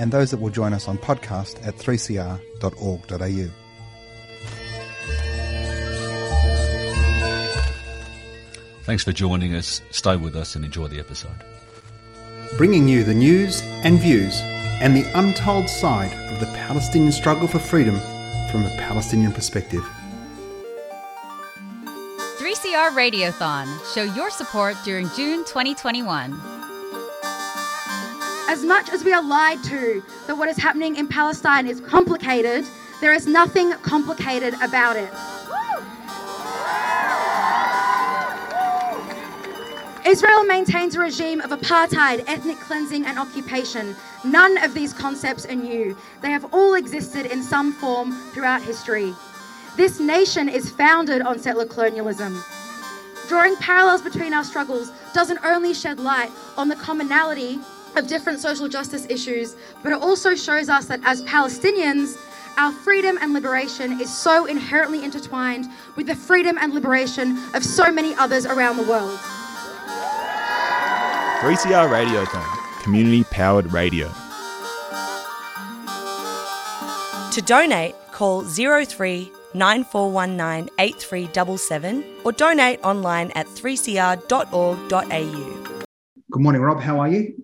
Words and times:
and 0.00 0.10
those 0.10 0.30
that 0.30 0.40
will 0.40 0.48
join 0.48 0.72
us 0.72 0.88
on 0.88 0.96
podcast 0.96 1.64
at 1.64 1.76
3cr.org.au. 1.76 3.50
Thanks 8.84 9.04
for 9.04 9.12
joining 9.12 9.54
us. 9.54 9.82
Stay 9.90 10.16
with 10.16 10.34
us 10.34 10.56
and 10.56 10.64
enjoy 10.64 10.88
the 10.88 10.98
episode. 10.98 11.44
Bringing 12.56 12.88
you 12.88 13.04
the 13.04 13.12
news 13.12 13.60
and 13.84 14.00
views 14.00 14.40
and 14.80 14.96
the 14.96 15.04
untold 15.18 15.68
side 15.68 16.14
of 16.32 16.40
the 16.40 16.46
Palestinian 16.46 17.12
struggle 17.12 17.46
for 17.46 17.58
freedom 17.58 17.94
from 18.50 18.64
a 18.64 18.74
Palestinian 18.78 19.32
perspective. 19.32 19.86
3CR 22.38 22.92
Radiothon. 22.96 23.94
Show 23.94 24.04
your 24.14 24.30
support 24.30 24.76
during 24.82 25.10
June 25.10 25.44
2021. 25.44 26.59
As 28.50 28.64
much 28.64 28.90
as 28.90 29.04
we 29.04 29.12
are 29.12 29.22
lied 29.22 29.62
to 29.62 30.02
that 30.26 30.36
what 30.36 30.48
is 30.48 30.56
happening 30.56 30.96
in 30.96 31.06
Palestine 31.06 31.68
is 31.68 31.80
complicated, 31.80 32.66
there 33.00 33.12
is 33.12 33.28
nothing 33.28 33.70
complicated 33.74 34.54
about 34.54 34.96
it. 34.96 35.08
Israel 40.04 40.42
maintains 40.42 40.96
a 40.96 40.98
regime 40.98 41.40
of 41.42 41.50
apartheid, 41.50 42.24
ethnic 42.26 42.58
cleansing, 42.58 43.06
and 43.06 43.20
occupation. 43.20 43.94
None 44.24 44.58
of 44.64 44.74
these 44.74 44.92
concepts 44.92 45.46
are 45.46 45.54
new. 45.54 45.96
They 46.20 46.32
have 46.32 46.52
all 46.52 46.74
existed 46.74 47.26
in 47.26 47.44
some 47.44 47.72
form 47.72 48.10
throughout 48.32 48.62
history. 48.62 49.14
This 49.76 50.00
nation 50.00 50.48
is 50.48 50.68
founded 50.70 51.22
on 51.22 51.38
settler 51.38 51.66
colonialism. 51.66 52.42
Drawing 53.28 53.54
parallels 53.58 54.02
between 54.02 54.34
our 54.34 54.42
struggles 54.42 54.90
doesn't 55.14 55.38
only 55.44 55.72
shed 55.72 56.00
light 56.00 56.32
on 56.56 56.68
the 56.68 56.74
commonality 56.74 57.60
of 57.96 58.06
different 58.06 58.40
social 58.40 58.68
justice 58.68 59.06
issues, 59.08 59.56
but 59.82 59.92
it 59.92 60.00
also 60.00 60.34
shows 60.34 60.68
us 60.68 60.86
that 60.86 61.00
as 61.04 61.22
Palestinians, 61.22 62.18
our 62.58 62.72
freedom 62.72 63.18
and 63.20 63.32
liberation 63.32 64.00
is 64.00 64.12
so 64.12 64.46
inherently 64.46 65.04
intertwined 65.04 65.66
with 65.96 66.06
the 66.06 66.14
freedom 66.14 66.58
and 66.58 66.74
liberation 66.74 67.38
of 67.54 67.64
so 67.64 67.90
many 67.90 68.14
others 68.16 68.46
around 68.46 68.76
the 68.76 68.84
world. 68.84 69.18
3CR 71.40 71.88
Radiothon, 71.88 72.82
community 72.82 73.24
powered 73.24 73.72
radio. 73.72 74.10
To 77.32 77.42
donate, 77.42 77.94
call 78.12 78.42
03 78.42 79.32
9419 79.54 80.68
8377 80.78 82.04
or 82.24 82.32
donate 82.32 82.84
online 82.84 83.30
at 83.34 83.46
3cr.org.au. 83.46 85.80
Good 86.30 86.42
morning, 86.42 86.62
Rob. 86.62 86.80
How 86.80 87.00
are 87.00 87.08
you? 87.08 87.39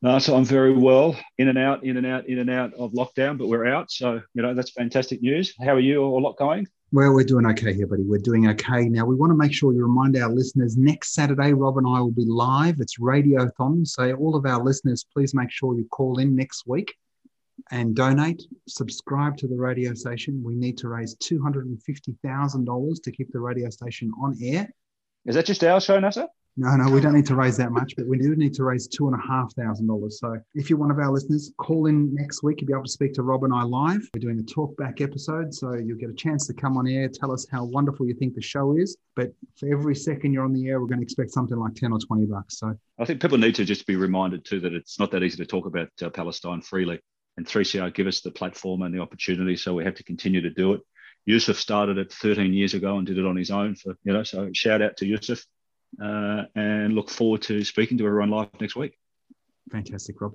No, 0.00 0.18
so 0.20 0.36
I'm 0.36 0.44
very 0.44 0.72
well. 0.72 1.16
In 1.38 1.48
and 1.48 1.58
out, 1.58 1.82
in 1.82 1.96
and 1.96 2.06
out, 2.06 2.28
in 2.28 2.38
and 2.38 2.48
out 2.48 2.72
of 2.74 2.92
lockdown, 2.92 3.36
but 3.36 3.48
we're 3.48 3.66
out. 3.66 3.90
So, 3.90 4.22
you 4.32 4.42
know, 4.42 4.54
that's 4.54 4.70
fantastic 4.70 5.20
news. 5.22 5.54
How 5.60 5.72
are 5.72 5.80
you? 5.80 6.04
A 6.04 6.06
lot 6.06 6.36
going? 6.36 6.68
Well, 6.92 7.12
we're 7.12 7.24
doing 7.24 7.46
okay 7.46 7.74
here, 7.74 7.88
buddy. 7.88 8.04
We're 8.04 8.18
doing 8.18 8.48
okay. 8.50 8.88
Now, 8.88 9.04
we 9.04 9.16
want 9.16 9.30
to 9.32 9.36
make 9.36 9.52
sure 9.52 9.72
you 9.72 9.82
remind 9.82 10.16
our 10.16 10.30
listeners 10.30 10.76
next 10.76 11.14
Saturday, 11.14 11.52
Rob 11.52 11.78
and 11.78 11.86
I 11.86 12.00
will 12.00 12.12
be 12.12 12.24
live. 12.24 12.76
It's 12.78 12.98
Radiothon. 12.98 13.86
So, 13.86 14.14
all 14.14 14.36
of 14.36 14.46
our 14.46 14.62
listeners, 14.62 15.04
please 15.12 15.34
make 15.34 15.50
sure 15.50 15.76
you 15.76 15.84
call 15.90 16.20
in 16.20 16.36
next 16.36 16.66
week 16.68 16.94
and 17.72 17.94
donate. 17.94 18.44
Subscribe 18.68 19.36
to 19.38 19.48
the 19.48 19.56
radio 19.56 19.94
station. 19.94 20.42
We 20.44 20.54
need 20.54 20.78
to 20.78 20.88
raise 20.88 21.16
$250,000 21.16 23.02
to 23.02 23.10
keep 23.10 23.32
the 23.32 23.40
radio 23.40 23.68
station 23.68 24.12
on 24.22 24.36
air. 24.40 24.72
Is 25.26 25.34
that 25.34 25.44
just 25.44 25.64
our 25.64 25.80
show, 25.80 25.98
Nasser? 25.98 26.28
No, 26.60 26.74
no, 26.74 26.90
we 26.90 27.00
don't 27.00 27.14
need 27.14 27.26
to 27.26 27.36
raise 27.36 27.56
that 27.58 27.70
much, 27.70 27.94
but 27.94 28.04
we 28.08 28.18
do 28.18 28.34
need 28.34 28.52
to 28.54 28.64
raise 28.64 28.88
two 28.88 29.06
and 29.06 29.14
a 29.14 29.24
half 29.24 29.54
thousand 29.54 29.86
dollars. 29.86 30.18
So 30.18 30.40
if 30.56 30.68
you're 30.68 30.78
one 30.78 30.90
of 30.90 30.98
our 30.98 31.08
listeners, 31.08 31.52
call 31.56 31.86
in 31.86 32.12
next 32.12 32.42
week. 32.42 32.60
You'll 32.60 32.66
be 32.66 32.72
able 32.72 32.82
to 32.82 32.90
speak 32.90 33.14
to 33.14 33.22
Rob 33.22 33.44
and 33.44 33.54
I 33.54 33.62
live. 33.62 34.00
We're 34.12 34.18
doing 34.18 34.40
a 34.40 34.42
talkback 34.42 35.00
episode, 35.00 35.54
so 35.54 35.74
you'll 35.74 35.98
get 35.98 36.10
a 36.10 36.14
chance 36.14 36.48
to 36.48 36.54
come 36.54 36.76
on 36.76 36.88
air, 36.88 37.08
tell 37.08 37.30
us 37.30 37.46
how 37.48 37.64
wonderful 37.64 38.08
you 38.08 38.14
think 38.14 38.34
the 38.34 38.42
show 38.42 38.76
is. 38.76 38.96
But 39.14 39.32
for 39.54 39.72
every 39.72 39.94
second 39.94 40.32
you're 40.32 40.42
on 40.42 40.52
the 40.52 40.68
air, 40.68 40.80
we're 40.80 40.88
going 40.88 40.98
to 40.98 41.04
expect 41.04 41.30
something 41.30 41.56
like 41.56 41.76
ten 41.76 41.92
or 41.92 42.00
twenty 42.00 42.26
bucks. 42.26 42.58
So 42.58 42.76
I 42.98 43.04
think 43.04 43.22
people 43.22 43.38
need 43.38 43.54
to 43.54 43.64
just 43.64 43.86
be 43.86 43.94
reminded 43.94 44.44
too 44.44 44.58
that 44.58 44.72
it's 44.72 44.98
not 44.98 45.12
that 45.12 45.22
easy 45.22 45.36
to 45.36 45.46
talk 45.46 45.66
about 45.66 45.90
uh, 46.02 46.10
Palestine 46.10 46.60
freely. 46.60 46.98
And 47.36 47.46
3CR 47.46 47.94
give 47.94 48.08
us 48.08 48.20
the 48.20 48.32
platform 48.32 48.82
and 48.82 48.92
the 48.92 48.98
opportunity, 48.98 49.54
so 49.54 49.74
we 49.74 49.84
have 49.84 49.94
to 49.94 50.02
continue 50.02 50.40
to 50.40 50.50
do 50.50 50.72
it. 50.72 50.80
Yusuf 51.24 51.56
started 51.56 51.98
it 51.98 52.12
13 52.12 52.52
years 52.52 52.74
ago 52.74 52.98
and 52.98 53.06
did 53.06 53.16
it 53.16 53.24
on 53.24 53.36
his 53.36 53.52
own. 53.52 53.76
For 53.76 53.96
you 54.02 54.12
know, 54.12 54.24
so 54.24 54.50
shout 54.52 54.82
out 54.82 54.96
to 54.96 55.06
Yusuf 55.06 55.44
uh, 56.02 56.44
and 56.54 56.94
look 56.94 57.10
forward 57.10 57.42
to 57.42 57.64
speaking 57.64 57.98
to 57.98 58.06
everyone 58.06 58.30
live 58.30 58.48
next 58.60 58.76
week. 58.76 58.98
Fantastic, 59.70 60.20
Rob. 60.20 60.34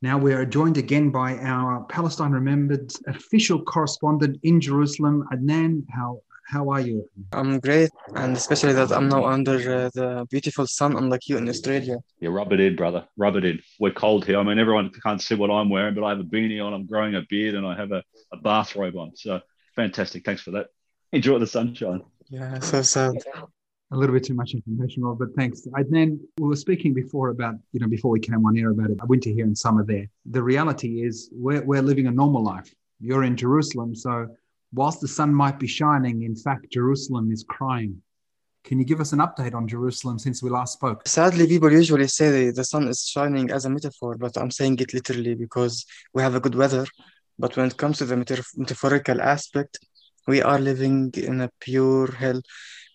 Now 0.00 0.16
we 0.16 0.32
are 0.32 0.44
joined 0.44 0.78
again 0.78 1.10
by 1.10 1.38
our 1.38 1.84
Palestine 1.84 2.30
Remembered 2.30 2.92
official 3.08 3.62
correspondent 3.64 4.38
in 4.44 4.60
Jerusalem, 4.60 5.26
Adnan. 5.32 5.84
How 5.90 6.20
how 6.46 6.70
are 6.70 6.80
you? 6.80 7.04
I'm 7.32 7.58
great, 7.58 7.90
and 8.14 8.36
especially 8.36 8.72
that 8.74 8.90
I'm 8.92 9.08
now 9.08 9.26
under 9.26 9.56
uh, 9.56 9.90
the 9.92 10.26
beautiful 10.30 10.66
sun, 10.66 10.96
unlike 10.96 11.28
you 11.28 11.36
in 11.36 11.48
Australia. 11.48 11.98
Yeah, 12.20 12.30
rub 12.30 12.52
it 12.52 12.60
in, 12.60 12.74
brother. 12.76 13.06
Rub 13.16 13.36
it 13.36 13.44
in. 13.44 13.60
We're 13.80 13.92
cold 13.92 14.24
here. 14.24 14.38
I 14.38 14.42
mean, 14.44 14.58
everyone 14.58 14.90
can't 15.04 15.20
see 15.20 15.34
what 15.34 15.50
I'm 15.50 15.68
wearing, 15.68 15.94
but 15.94 16.04
I 16.04 16.10
have 16.10 16.20
a 16.20 16.24
beanie 16.24 16.64
on. 16.64 16.72
I'm 16.72 16.86
growing 16.86 17.16
a 17.16 17.22
beard, 17.28 17.54
and 17.56 17.66
I 17.66 17.76
have 17.76 17.92
a, 17.92 18.02
a 18.32 18.36
bathrobe 18.38 18.96
on. 18.96 19.16
So 19.16 19.40
fantastic. 19.74 20.24
Thanks 20.24 20.42
for 20.42 20.52
that. 20.52 20.68
Enjoy 21.12 21.38
the 21.38 21.46
sunshine. 21.46 22.02
Yeah, 22.30 22.60
so 22.60 22.82
sad 22.82 23.14
a 23.90 23.96
little 23.96 24.14
bit 24.14 24.24
too 24.24 24.34
much 24.34 24.52
information, 24.54 25.02
Rob, 25.02 25.18
but 25.18 25.34
thanks. 25.34 25.66
then 25.88 26.20
we 26.38 26.48
were 26.48 26.56
speaking 26.56 26.92
before 26.92 27.30
about, 27.30 27.54
you 27.72 27.80
know, 27.80 27.88
before 27.88 28.10
we 28.10 28.20
came 28.20 28.44
on 28.44 28.56
air 28.58 28.70
about 28.70 28.90
it, 28.90 28.98
winter 29.08 29.30
here 29.30 29.44
and 29.44 29.56
summer 29.56 29.84
there. 29.84 30.06
The 30.26 30.42
reality 30.42 31.02
is 31.02 31.30
we're, 31.32 31.64
we're 31.64 31.82
living 31.82 32.06
a 32.06 32.10
normal 32.10 32.42
life. 32.42 32.72
You're 33.00 33.24
in 33.24 33.36
Jerusalem. 33.36 33.94
So 33.94 34.28
whilst 34.74 35.00
the 35.00 35.08
sun 35.08 35.32
might 35.32 35.58
be 35.58 35.66
shining, 35.66 36.22
in 36.22 36.36
fact, 36.36 36.70
Jerusalem 36.70 37.32
is 37.32 37.44
crying. 37.48 38.02
Can 38.64 38.78
you 38.78 38.84
give 38.84 39.00
us 39.00 39.12
an 39.12 39.20
update 39.20 39.54
on 39.54 39.66
Jerusalem 39.66 40.18
since 40.18 40.42
we 40.42 40.50
last 40.50 40.74
spoke? 40.74 41.08
Sadly, 41.08 41.46
people 41.46 41.72
usually 41.72 42.08
say 42.08 42.50
the 42.50 42.64
sun 42.64 42.88
is 42.88 43.06
shining 43.06 43.50
as 43.50 43.64
a 43.64 43.70
metaphor, 43.70 44.16
but 44.16 44.36
I'm 44.36 44.50
saying 44.50 44.80
it 44.80 44.92
literally 44.92 45.34
because 45.34 45.86
we 46.12 46.20
have 46.22 46.34
a 46.34 46.40
good 46.40 46.54
weather. 46.54 46.84
But 47.38 47.56
when 47.56 47.68
it 47.68 47.76
comes 47.78 47.98
to 47.98 48.04
the 48.04 48.16
metaphorical 48.56 49.22
aspect, 49.22 49.78
we 50.26 50.42
are 50.42 50.58
living 50.58 51.10
in 51.16 51.40
a 51.40 51.50
pure 51.60 52.12
hell 52.12 52.42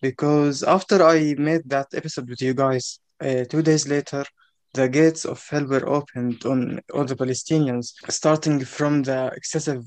because 0.03 0.63
after 0.63 0.97
I 1.01 1.33
made 1.49 1.63
that 1.75 1.87
episode 1.99 2.27
with 2.29 2.41
you 2.41 2.53
guys, 2.53 2.99
uh, 3.21 3.45
two 3.51 3.61
days 3.69 3.87
later, 3.87 4.25
the 4.73 4.89
gates 4.89 5.23
of 5.23 5.37
hell 5.49 5.65
were 5.73 5.87
opened 5.97 6.39
on 6.45 6.81
all 6.93 7.05
the 7.05 7.15
Palestinians, 7.15 7.85
starting 8.09 8.57
from 8.65 9.03
the 9.03 9.31
excessive 9.39 9.83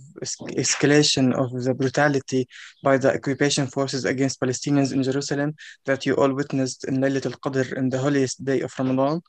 escalation 0.65 1.27
of 1.43 1.49
the 1.65 1.75
brutality 1.75 2.43
by 2.82 2.97
the 2.97 3.12
occupation 3.19 3.66
forces 3.66 4.06
against 4.06 4.41
Palestinians 4.41 4.91
in 4.94 5.03
Jerusalem 5.03 5.50
that 5.84 6.06
you 6.06 6.15
all 6.15 6.33
witnessed 6.41 6.81
in 6.88 6.94
Laylat 7.03 7.27
al-Qadr 7.27 7.77
in 7.77 7.91
the 7.91 7.98
holiest 7.98 8.42
day 8.42 8.60
of 8.63 8.72
Ramadan, 8.78 9.21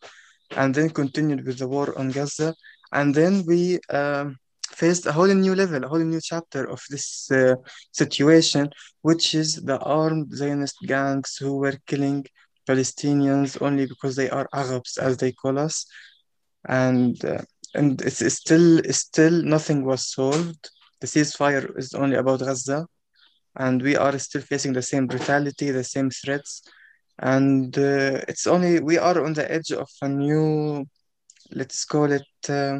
and 0.61 0.73
then 0.73 0.89
continued 1.01 1.45
with 1.45 1.57
the 1.59 1.67
war 1.67 1.87
on 1.99 2.11
Gaza. 2.11 2.55
And 2.93 3.13
then 3.13 3.43
we 3.45 3.79
um, 3.89 4.37
faced 4.75 5.05
a 5.05 5.11
whole 5.11 5.27
new 5.27 5.55
level, 5.55 5.83
a 5.83 5.87
whole 5.87 5.99
new 5.99 6.21
chapter 6.21 6.69
of 6.69 6.81
this 6.89 7.29
uh, 7.31 7.55
situation, 7.91 8.69
which 9.01 9.35
is 9.35 9.55
the 9.55 9.79
armed 9.79 10.35
Zionist 10.35 10.77
gangs 10.85 11.37
who 11.37 11.57
were 11.57 11.77
killing 11.85 12.25
Palestinians 12.67 13.61
only 13.61 13.85
because 13.85 14.15
they 14.15 14.29
are 14.29 14.47
Arabs, 14.53 14.97
as 14.97 15.17
they 15.17 15.31
call 15.31 15.57
us, 15.57 15.85
and 16.67 17.23
uh, 17.25 17.41
and 17.73 18.01
it's, 18.01 18.21
it's 18.21 18.35
still 18.35 18.79
it's 18.79 18.99
still 18.99 19.41
nothing 19.43 19.85
was 19.85 20.11
solved. 20.13 20.69
The 20.99 21.07
ceasefire 21.07 21.77
is 21.77 21.93
only 21.93 22.17
about 22.17 22.39
Gaza, 22.39 22.87
and 23.55 23.81
we 23.81 23.95
are 23.95 24.17
still 24.19 24.41
facing 24.41 24.73
the 24.73 24.81
same 24.81 25.07
brutality, 25.07 25.71
the 25.71 25.83
same 25.83 26.09
threats, 26.09 26.61
and 27.19 27.77
uh, 27.77 28.21
it's 28.27 28.47
only 28.47 28.79
we 28.79 28.97
are 28.97 29.23
on 29.23 29.33
the 29.33 29.49
edge 29.49 29.71
of 29.71 29.89
a 30.01 30.09
new, 30.09 30.85
let's 31.51 31.85
call 31.85 32.11
it, 32.11 32.49
uh, 32.49 32.79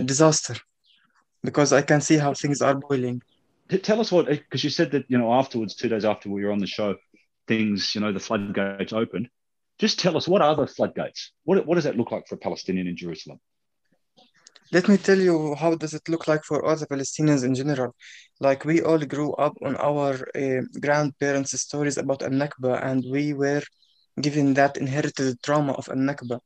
disaster 0.00 0.54
because 1.44 1.72
I 1.72 1.82
can 1.82 2.00
see 2.00 2.16
how 2.16 2.34
things 2.34 2.60
are 2.60 2.74
boiling. 2.74 3.22
Tell 3.82 4.00
us 4.00 4.10
what, 4.10 4.26
because 4.26 4.64
you 4.64 4.70
said 4.70 4.90
that, 4.92 5.04
you 5.08 5.18
know, 5.18 5.32
afterwards, 5.32 5.74
two 5.74 5.88
days 5.88 6.04
after 6.04 6.28
we 6.28 6.44
were 6.44 6.52
on 6.52 6.58
the 6.58 6.66
show, 6.66 6.96
things, 7.46 7.94
you 7.94 8.00
know, 8.00 8.12
the 8.12 8.20
floodgates 8.20 8.92
opened. 8.92 9.28
Just 9.78 9.98
tell 9.98 10.16
us 10.16 10.26
what 10.26 10.42
are 10.42 10.56
the 10.56 10.66
floodgates? 10.66 11.32
What, 11.44 11.66
what 11.66 11.76
does 11.76 11.84
that 11.84 11.96
look 11.96 12.10
like 12.10 12.26
for 12.28 12.34
a 12.34 12.38
Palestinian 12.38 12.86
in 12.88 12.96
Jerusalem? 12.96 13.38
let 14.72 14.88
me 14.88 14.96
tell 14.96 15.18
you 15.18 15.54
how 15.54 15.74
does 15.74 15.94
it 15.94 16.08
look 16.08 16.26
like 16.26 16.42
for 16.44 16.64
all 16.64 16.76
the 16.76 16.86
Palestinians 16.86 17.44
in 17.44 17.54
general. 17.54 17.94
Like 18.40 18.64
we 18.64 18.82
all 18.82 18.98
grew 18.98 19.32
up 19.34 19.54
on 19.62 19.76
our 19.76 20.12
uh, 20.34 20.62
grandparents' 20.80 21.60
stories 21.60 21.96
about 21.96 22.22
Al-Nakba, 22.22 22.82
and 22.82 23.04
we 23.08 23.34
were 23.34 23.62
given 24.20 24.54
that 24.54 24.76
inherited 24.76 25.42
trauma 25.42 25.72
of 25.72 25.88
Al-Nakba. 25.88 26.40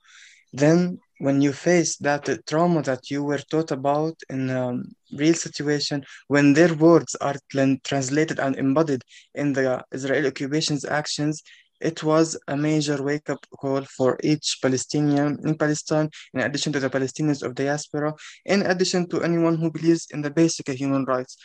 Then 0.52 0.98
when 1.19 1.41
you 1.43 1.53
face 1.53 1.97
that 1.97 2.29
trauma 2.47 2.82
that 2.82 3.11
you 3.11 3.23
were 3.25 3.38
taught 3.50 3.70
about 3.70 4.17
in 4.31 4.50
a 4.50 4.81
real 5.17 5.35
situation, 5.35 6.05
when 6.29 6.53
their 6.53 6.75
words 6.75 7.15
are 7.17 7.37
translated 7.85 8.38
and 8.38 8.56
embodied 8.56 9.03
in 9.35 9.53
the 9.53 9.85
Israeli 9.93 10.29
occupation's 10.29 10.85
actions, 10.85 11.43
it 11.81 12.03
was 12.03 12.37
a 12.49 12.56
major 12.56 13.03
wake-up 13.03 13.44
call 13.61 13.82
for 13.97 14.19
each 14.23 14.59
Palestinian 14.61 15.38
in 15.44 15.56
Palestine, 15.56 16.11
in 16.35 16.41
addition 16.41 16.73
to 16.73 16.81
the 16.81 16.91
Palestinians 16.91 17.43
of 17.43 17.55
diaspora, 17.55 18.15
in 18.44 18.62
addition 18.62 19.09
to 19.09 19.23
anyone 19.23 19.56
who 19.56 19.70
believes 19.70 20.06
in 20.11 20.20
the 20.23 20.31
basic 20.31 20.69
human 20.69 21.05
rights. 21.05 21.37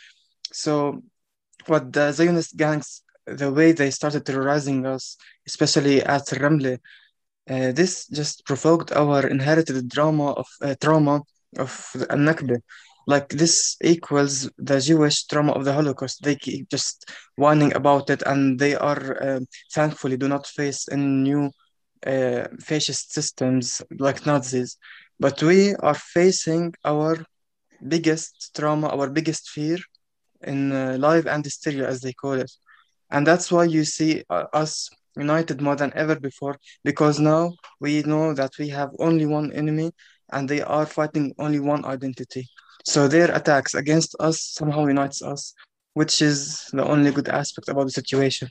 So 0.52 1.02
what 1.66 1.92
the 1.92 2.12
Zionist 2.12 2.56
gangs, 2.56 3.02
the 3.26 3.50
way 3.50 3.72
they 3.72 3.90
started 3.90 4.26
terrorizing 4.26 4.86
us, 4.86 5.16
especially 5.46 6.02
at 6.02 6.26
Ramle, 6.26 6.78
uh, 7.50 7.72
this 7.72 8.06
just 8.08 8.44
provoked 8.46 8.92
our 8.92 9.26
inherited 9.26 9.88
drama 9.88 10.32
of 10.32 10.46
uh, 10.62 10.74
trauma 10.80 11.22
of 11.58 11.70
al-Nakba. 12.10 12.58
Like 13.06 13.28
this 13.28 13.76
equals 13.82 14.50
the 14.56 14.80
Jewish 14.80 15.24
trauma 15.26 15.52
of 15.52 15.64
the 15.64 15.72
Holocaust. 15.74 16.22
They 16.22 16.36
keep 16.36 16.68
just 16.70 17.10
whining 17.36 17.74
about 17.74 18.08
it, 18.10 18.22
and 18.26 18.58
they 18.58 18.74
are 18.74 19.22
uh, 19.22 19.40
thankfully 19.74 20.16
do 20.16 20.28
not 20.28 20.46
face 20.46 20.88
any 20.90 21.04
new 21.06 21.50
uh, 22.06 22.44
fascist 22.60 23.12
systems 23.12 23.82
like 23.98 24.24
Nazis. 24.26 24.76
But 25.20 25.42
we 25.42 25.74
are 25.76 25.94
facing 25.94 26.74
our 26.84 27.16
biggest 27.86 28.54
trauma, 28.56 28.88
our 28.88 29.10
biggest 29.10 29.50
fear 29.50 29.78
in 30.42 30.72
uh, 30.72 30.96
live 30.98 31.26
and 31.26 31.44
hysteria, 31.44 31.88
as 31.88 32.00
they 32.00 32.12
call 32.12 32.34
it. 32.34 32.50
And 33.10 33.26
that's 33.26 33.52
why 33.52 33.64
you 33.64 33.84
see 33.84 34.22
us 34.30 34.88
united 35.16 35.60
more 35.60 35.76
than 35.76 35.92
ever 35.94 36.18
before 36.18 36.58
because 36.82 37.18
now 37.20 37.52
we 37.80 38.02
know 38.02 38.34
that 38.34 38.52
we 38.58 38.68
have 38.68 38.90
only 38.98 39.26
one 39.26 39.52
enemy 39.52 39.92
and 40.32 40.48
they 40.48 40.62
are 40.62 40.86
fighting 40.86 41.34
only 41.38 41.60
one 41.60 41.84
identity. 41.84 42.48
So 42.84 43.08
their 43.08 43.34
attacks 43.34 43.74
against 43.74 44.14
us 44.20 44.40
somehow 44.40 44.86
unites 44.86 45.22
us, 45.22 45.54
which 45.94 46.20
is 46.20 46.68
the 46.72 46.84
only 46.84 47.12
good 47.12 47.28
aspect 47.28 47.68
about 47.68 47.84
the 47.84 47.90
situation. 47.90 48.50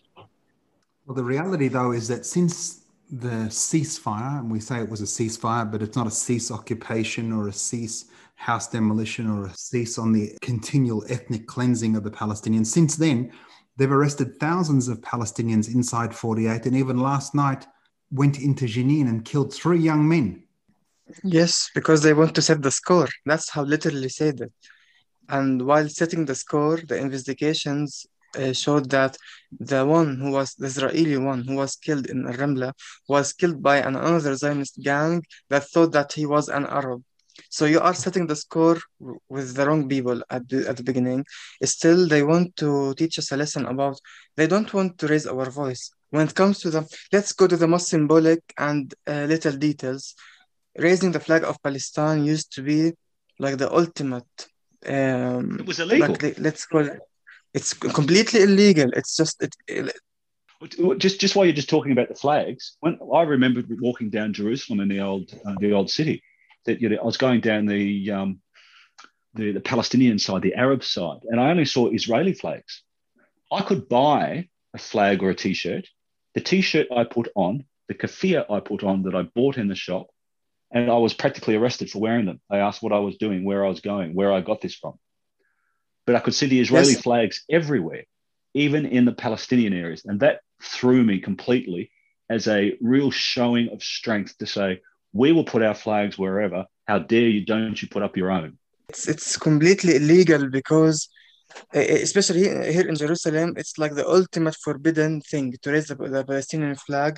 Well, 1.06 1.16
the 1.16 1.24
reality 1.24 1.68
though 1.68 1.92
is 1.92 2.08
that 2.08 2.26
since 2.26 2.86
the 3.12 3.48
ceasefire, 3.50 4.40
and 4.40 4.52
we 4.52 4.60
say 4.60 4.80
it 4.80 4.90
was 4.90 5.02
a 5.02 5.06
ceasefire, 5.06 5.70
but 5.70 5.82
it's 5.82 5.96
not 5.96 6.08
a 6.08 6.12
cease 6.12 6.50
occupation 6.50 7.32
or 7.32 7.48
a 7.48 7.54
cease 7.54 8.06
house 8.36 8.68
demolition 8.68 9.30
or 9.30 9.46
a 9.46 9.54
cease 9.54 9.98
on 9.98 10.12
the 10.12 10.36
continual 10.42 11.06
ethnic 11.10 11.46
cleansing 11.48 11.96
of 11.96 12.04
the 12.04 12.12
Palestinians. 12.12 12.68
Since 12.68 12.96
then, 12.96 13.32
They've 13.78 13.92
arrested 13.92 14.40
thousands 14.40 14.88
of 14.88 15.02
Palestinians 15.02 15.74
inside 15.74 16.16
48 16.16 16.66
and 16.66 16.76
even 16.76 17.00
last 17.00 17.34
night 17.34 17.66
went 18.12 18.40
into 18.40 18.66
Jenin 18.66 19.08
and 19.08 19.26
killed 19.26 19.54
three 19.54 19.80
young 19.80 20.08
men. 20.08 20.44
Yes, 21.24 21.70
because 21.74 22.02
they 22.02 22.14
want 22.14 22.36
to 22.36 22.42
set 22.42 22.62
the 22.62 22.72
score. 22.72 23.10
That's 23.26 23.50
how 23.50 23.64
literally 23.64 24.10
said 24.10 24.42
it. 24.42 24.54
And 25.30 25.66
while 25.66 25.90
setting 25.90 26.26
the 26.26 26.36
score, 26.36 26.78
the 26.78 26.98
investigations 26.98 28.06
uh, 28.38 28.54
showed 28.54 28.90
that 28.90 29.18
the 29.60 29.86
one 29.86 30.18
who 30.18 30.32
was 30.32 30.56
the 30.56 30.68
Israeli 30.68 31.18
one 31.18 31.44
who 31.44 31.56
was 31.56 31.76
killed 31.76 32.08
in 32.08 32.24
Ramla 32.24 32.74
was 33.08 33.34
killed 33.34 33.62
by 33.62 33.78
another 33.78 34.36
Zionist 34.36 34.82
gang 34.82 35.24
that 35.50 35.70
thought 35.70 35.92
that 35.92 36.14
he 36.14 36.26
was 36.26 36.50
an 36.50 36.66
Arab. 36.66 37.04
So 37.58 37.66
you 37.66 37.80
are 37.88 37.94
setting 37.94 38.26
the 38.26 38.36
score 38.36 38.80
with 39.30 39.54
the 39.56 39.64
wrong 39.68 39.88
people 39.88 40.24
at 40.36 40.50
the, 40.50 40.68
at 40.68 40.78
the 40.78 40.84
beginning. 40.90 41.24
Still, 41.64 42.08
they 42.08 42.24
want 42.24 42.56
to 42.56 42.96
teach 42.96 43.20
us 43.20 43.32
a 43.32 43.38
lesson 43.38 43.68
about, 43.68 44.00
they 44.36 44.48
don't 44.48 44.74
want 44.74 44.98
to 44.98 45.06
raise 45.06 45.28
our 45.28 45.48
voice. 45.52 45.92
When 46.10 46.28
it 46.28 46.34
comes 46.34 46.62
to 46.62 46.72
the, 46.72 46.82
let's 47.12 47.32
go 47.32 47.46
to 47.46 47.56
the 47.56 47.68
most 47.68 47.90
symbolic 47.90 48.42
and 48.58 48.92
uh, 49.06 49.26
little 49.34 49.56
details. 49.56 50.16
Raising 50.76 51.12
the 51.12 51.20
flag 51.20 51.44
of 51.44 51.62
Palestine 51.62 52.26
used 52.26 52.52
to 52.56 52.64
be 52.64 52.94
like 53.38 53.58
the 53.60 53.72
ultimate. 53.72 54.34
Um, 54.88 55.58
it 55.60 55.68
was 55.68 55.80
illegal. 55.80 56.18
Like, 56.20 56.40
let's 56.40 56.66
call 56.66 56.88
it. 56.88 57.02
It's 57.54 57.76
completely 57.76 58.42
illegal. 58.42 58.90
It's 58.94 59.16
just 59.16 59.44
it, 59.44 59.56
it, 59.68 59.96
just 60.98 61.22
just 61.22 61.36
while 61.36 61.46
you're 61.46 61.62
just 61.62 61.70
talking 61.70 61.92
about 61.92 62.10
the 62.10 62.16
flags, 62.16 62.78
when 62.80 62.98
I 63.14 63.22
remember 63.22 63.62
walking 63.80 64.10
down 64.10 64.34
Jerusalem 64.34 64.80
in 64.80 64.88
the 64.88 65.02
old 65.02 65.32
uh, 65.46 65.54
the 65.60 65.74
old 65.74 65.92
city, 65.92 66.24
that 66.66 66.82
you 66.82 66.90
know 66.90 66.98
I 67.02 67.06
was 67.06 67.18
going 67.18 67.42
down 67.42 67.66
the 67.66 68.12
um, 68.12 68.40
the, 69.34 69.52
the 69.52 69.62
Palestinian 69.62 70.20
side, 70.20 70.42
the 70.42 70.56
Arab 70.56 70.84
side, 70.84 71.22
and 71.24 71.40
I 71.40 71.50
only 71.50 71.66
saw 71.66 71.90
Israeli 71.90 72.34
flags. 72.34 72.84
I 73.52 73.62
could 73.62 73.90
buy 73.90 74.50
a 74.74 74.78
flag 74.78 75.24
or 75.24 75.30
a 75.30 75.36
T-shirt. 75.36 75.88
The 76.34 76.42
T-shirt 76.42 76.88
I 76.96 77.04
put 77.04 77.30
on, 77.36 77.66
the 77.88 77.94
keffiyeh 77.94 78.50
I 78.50 78.60
put 78.60 78.84
on 78.84 79.04
that 79.04 79.16
I 79.16 79.24
bought 79.24 79.58
in 79.58 79.68
the 79.68 79.76
shop, 79.76 80.08
and 80.72 80.90
I 80.90 80.98
was 80.98 81.14
practically 81.14 81.56
arrested 81.56 81.90
for 81.90 82.00
wearing 82.00 82.26
them. 82.26 82.42
They 82.50 82.58
asked 82.58 82.82
what 82.82 82.94
I 82.94 83.00
was 83.00 83.18
doing, 83.18 83.44
where 83.44 83.66
I 83.66 83.70
was 83.70 83.82
going, 83.82 84.14
where 84.14 84.32
I 84.32 84.42
got 84.42 84.62
this 84.62 84.76
from. 84.76 84.94
But 86.06 86.16
I 86.16 86.20
could 86.20 86.34
see 86.34 86.48
the 86.48 86.60
Israeli 86.60 86.94
yes. 86.94 87.02
flags 87.02 87.44
everywhere, 87.50 88.04
even 88.54 88.86
in 88.86 89.06
the 89.06 89.14
Palestinian 89.14 89.74
areas, 89.74 90.04
and 90.06 90.20
that 90.20 90.42
threw 90.62 91.04
me 91.04 91.20
completely 91.20 91.92
as 92.30 92.48
a 92.48 92.78
real 92.82 93.12
showing 93.12 93.70
of 93.70 93.84
strength 93.84 94.38
to 94.40 94.46
say, 94.46 94.82
we 95.14 95.32
will 95.32 95.46
put 95.46 95.62
our 95.62 95.76
flags 95.76 96.18
wherever. 96.18 96.66
How 96.88 97.00
dare 97.00 97.30
you? 97.30 97.46
Don't 97.46 97.82
you 97.82 97.88
put 97.88 98.04
up 98.04 98.18
your 98.18 98.32
own? 98.32 98.58
It's 98.90 99.08
it's 99.08 99.38
completely 99.38 99.96
illegal 99.96 100.50
because, 100.50 101.08
especially 101.74 102.42
here 102.76 102.88
in 102.88 102.96
Jerusalem, 102.96 103.54
it's 103.56 103.78
like 103.78 103.94
the 103.96 104.08
ultimate 104.08 104.56
forbidden 104.56 105.22
thing 105.22 105.54
to 105.62 105.72
raise 105.72 105.88
the, 105.88 105.96
the 105.96 106.26
Palestinian 106.26 106.76
flag, 106.76 107.18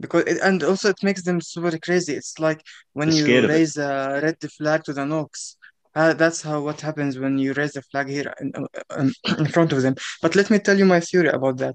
because 0.00 0.24
it, 0.24 0.38
and 0.42 0.62
also 0.62 0.88
it 0.88 1.02
makes 1.02 1.22
them 1.22 1.40
super 1.40 1.78
crazy. 1.78 2.14
It's 2.14 2.38
like 2.38 2.60
when 2.94 3.10
They're 3.10 3.28
you 3.28 3.48
raise 3.48 3.76
a 3.76 4.20
red 4.22 4.38
flag 4.56 4.84
to 4.84 4.92
the 4.92 5.02
Noks. 5.02 5.56
Uh, 5.94 6.12
that's 6.12 6.42
how 6.42 6.60
what 6.60 6.80
happens 6.80 7.18
when 7.18 7.38
you 7.38 7.54
raise 7.54 7.72
the 7.72 7.82
flag 7.82 8.08
here 8.08 8.34
in, 8.40 8.52
in 9.38 9.46
front 9.46 9.72
of 9.72 9.80
them. 9.80 9.94
But 10.20 10.34
let 10.36 10.50
me 10.50 10.58
tell 10.58 10.78
you 10.78 10.84
my 10.84 11.00
theory 11.00 11.28
about 11.28 11.56
that 11.58 11.74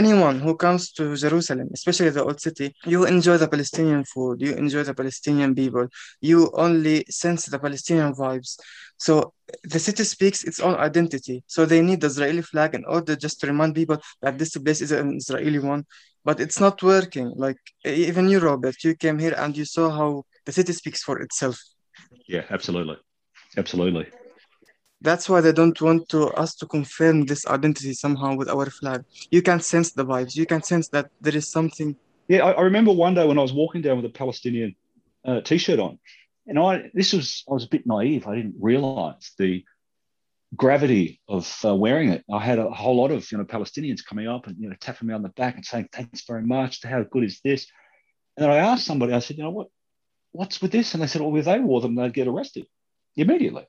anyone 0.00 0.36
who 0.44 0.52
comes 0.64 0.82
to 0.98 1.02
Jerusalem, 1.24 1.68
especially 1.78 2.10
the 2.10 2.24
old 2.28 2.40
city, 2.46 2.66
you 2.92 3.00
enjoy 3.14 3.36
the 3.42 3.50
Palestinian 3.54 4.02
food, 4.12 4.36
you 4.46 4.52
enjoy 4.64 4.82
the 4.88 4.96
Palestinian 5.00 5.54
people, 5.60 5.86
you 6.30 6.38
only 6.64 6.96
sense 7.22 7.40
the 7.46 7.60
Palestinian 7.66 8.12
vibes. 8.20 8.50
So 9.06 9.12
the 9.72 9.80
city 9.86 10.04
speaks 10.14 10.44
its 10.48 10.60
own 10.66 10.76
identity. 10.88 11.36
So 11.54 11.60
they 11.64 11.80
need 11.88 12.00
the 12.00 12.10
Israeli 12.14 12.44
flag 12.50 12.70
in 12.78 12.84
order 12.96 13.14
just 13.26 13.36
to 13.40 13.46
remind 13.52 13.74
people 13.80 13.98
that 14.22 14.38
this 14.38 14.56
place 14.64 14.80
is 14.86 14.92
an 14.92 15.16
Israeli 15.22 15.60
one. 15.74 15.84
But 16.28 16.40
it's 16.44 16.60
not 16.60 16.76
working. 16.82 17.28
Like 17.44 17.60
even 17.84 18.28
you, 18.32 18.38
Robert, 18.50 18.76
you 18.84 18.94
came 19.04 19.18
here 19.24 19.36
and 19.42 19.56
you 19.56 19.64
saw 19.64 19.86
how 20.00 20.10
the 20.46 20.52
city 20.52 20.72
speaks 20.80 21.02
for 21.02 21.16
itself. 21.24 21.56
Yeah, 22.34 22.44
absolutely. 22.50 22.98
Absolutely. 23.56 24.06
That's 25.00 25.28
why 25.28 25.40
they 25.40 25.52
don't 25.52 25.80
want 25.80 26.08
to 26.08 26.26
us 26.30 26.54
to 26.56 26.66
confirm 26.66 27.24
this 27.24 27.46
identity 27.46 27.94
somehow 27.94 28.34
with 28.34 28.48
our 28.48 28.66
flag. 28.66 29.04
You 29.30 29.42
can 29.42 29.60
sense 29.60 29.92
the 29.92 30.04
vibes. 30.04 30.36
You 30.36 30.46
can 30.46 30.62
sense 30.62 30.88
that 30.88 31.10
there 31.20 31.36
is 31.36 31.48
something. 31.48 31.96
Yeah, 32.26 32.44
I, 32.44 32.52
I 32.52 32.62
remember 32.62 32.92
one 32.92 33.14
day 33.14 33.26
when 33.26 33.38
I 33.38 33.42
was 33.42 33.52
walking 33.52 33.80
down 33.80 33.96
with 33.96 34.06
a 34.06 34.18
Palestinian 34.22 34.74
uh, 35.24 35.40
t-shirt 35.40 35.78
on, 35.78 35.98
and 36.46 36.58
I 36.58 36.90
this 36.94 37.12
was 37.12 37.44
I 37.48 37.52
was 37.52 37.64
a 37.64 37.68
bit 37.68 37.86
naive. 37.86 38.26
I 38.26 38.34
didn't 38.36 38.56
realise 38.60 39.32
the 39.38 39.64
gravity 40.56 41.20
of 41.28 41.58
uh, 41.64 41.74
wearing 41.74 42.10
it. 42.10 42.24
I 42.32 42.40
had 42.40 42.58
a 42.58 42.70
whole 42.70 42.96
lot 42.96 43.10
of 43.10 43.30
you 43.30 43.38
know 43.38 43.44
Palestinians 43.44 44.04
coming 44.04 44.26
up 44.26 44.46
and 44.46 44.56
you 44.58 44.68
know 44.68 44.76
tapping 44.80 45.08
me 45.08 45.14
on 45.14 45.22
the 45.22 45.28
back 45.30 45.54
and 45.54 45.64
saying 45.64 45.88
thanks 45.92 46.24
very 46.26 46.42
much. 46.42 46.82
How 46.82 47.02
good 47.04 47.24
is 47.24 47.40
this? 47.44 47.66
And 48.36 48.44
then 48.44 48.50
I 48.50 48.58
asked 48.58 48.86
somebody. 48.86 49.12
I 49.12 49.18
said, 49.18 49.36
you 49.36 49.42
know 49.42 49.50
what, 49.50 49.68
what's 50.30 50.62
with 50.62 50.70
this? 50.70 50.94
And 50.94 51.02
they 51.02 51.08
said, 51.08 51.22
well, 51.22 51.36
if 51.36 51.44
they 51.44 51.58
wore 51.58 51.80
them, 51.80 51.96
they'd 51.96 52.14
get 52.14 52.28
arrested 52.28 52.66
immediately. 53.16 53.66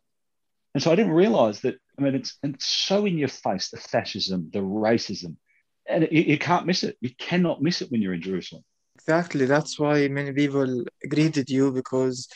And 0.80 0.84
so 0.86 0.94
I 0.94 0.96
didn't 0.96 1.12
realize 1.12 1.60
that, 1.66 1.76
I 1.98 2.02
mean, 2.02 2.16
it's, 2.16 2.38
it's 2.42 2.66
so 2.66 3.06
in 3.06 3.18
your 3.18 3.28
face 3.28 3.68
the 3.70 3.76
fascism, 3.76 4.50
the 4.54 4.60
racism, 4.60 5.36
and 5.90 6.08
you, 6.10 6.22
you 6.22 6.38
can't 6.38 6.66
miss 6.66 6.84
it. 6.86 6.96
You 7.02 7.10
cannot 7.18 7.62
miss 7.62 7.82
it 7.82 7.92
when 7.92 8.02
you're 8.02 8.14
in 8.14 8.22
Jerusalem. 8.22 8.64
Exactly. 8.96 9.46
That's 9.46 9.78
why 9.78 10.08
many 10.08 10.32
people 10.32 10.86
greeted 11.10 11.50
you 11.50 11.74
because 11.74 12.30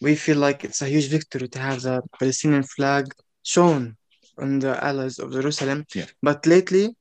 we 0.00 0.14
feel 0.14 0.38
like 0.38 0.64
it's 0.64 0.80
a 0.80 0.86
huge 0.86 1.08
victory 1.10 1.46
to 1.48 1.58
have 1.58 1.82
the 1.82 2.00
Palestinian 2.18 2.62
flag 2.62 3.04
shown 3.42 3.98
on 4.38 4.60
the 4.60 4.82
allies 4.82 5.18
of 5.18 5.32
Jerusalem. 5.32 5.84
Yeah. 5.94 6.06
But 6.22 6.46
lately, 6.46 6.96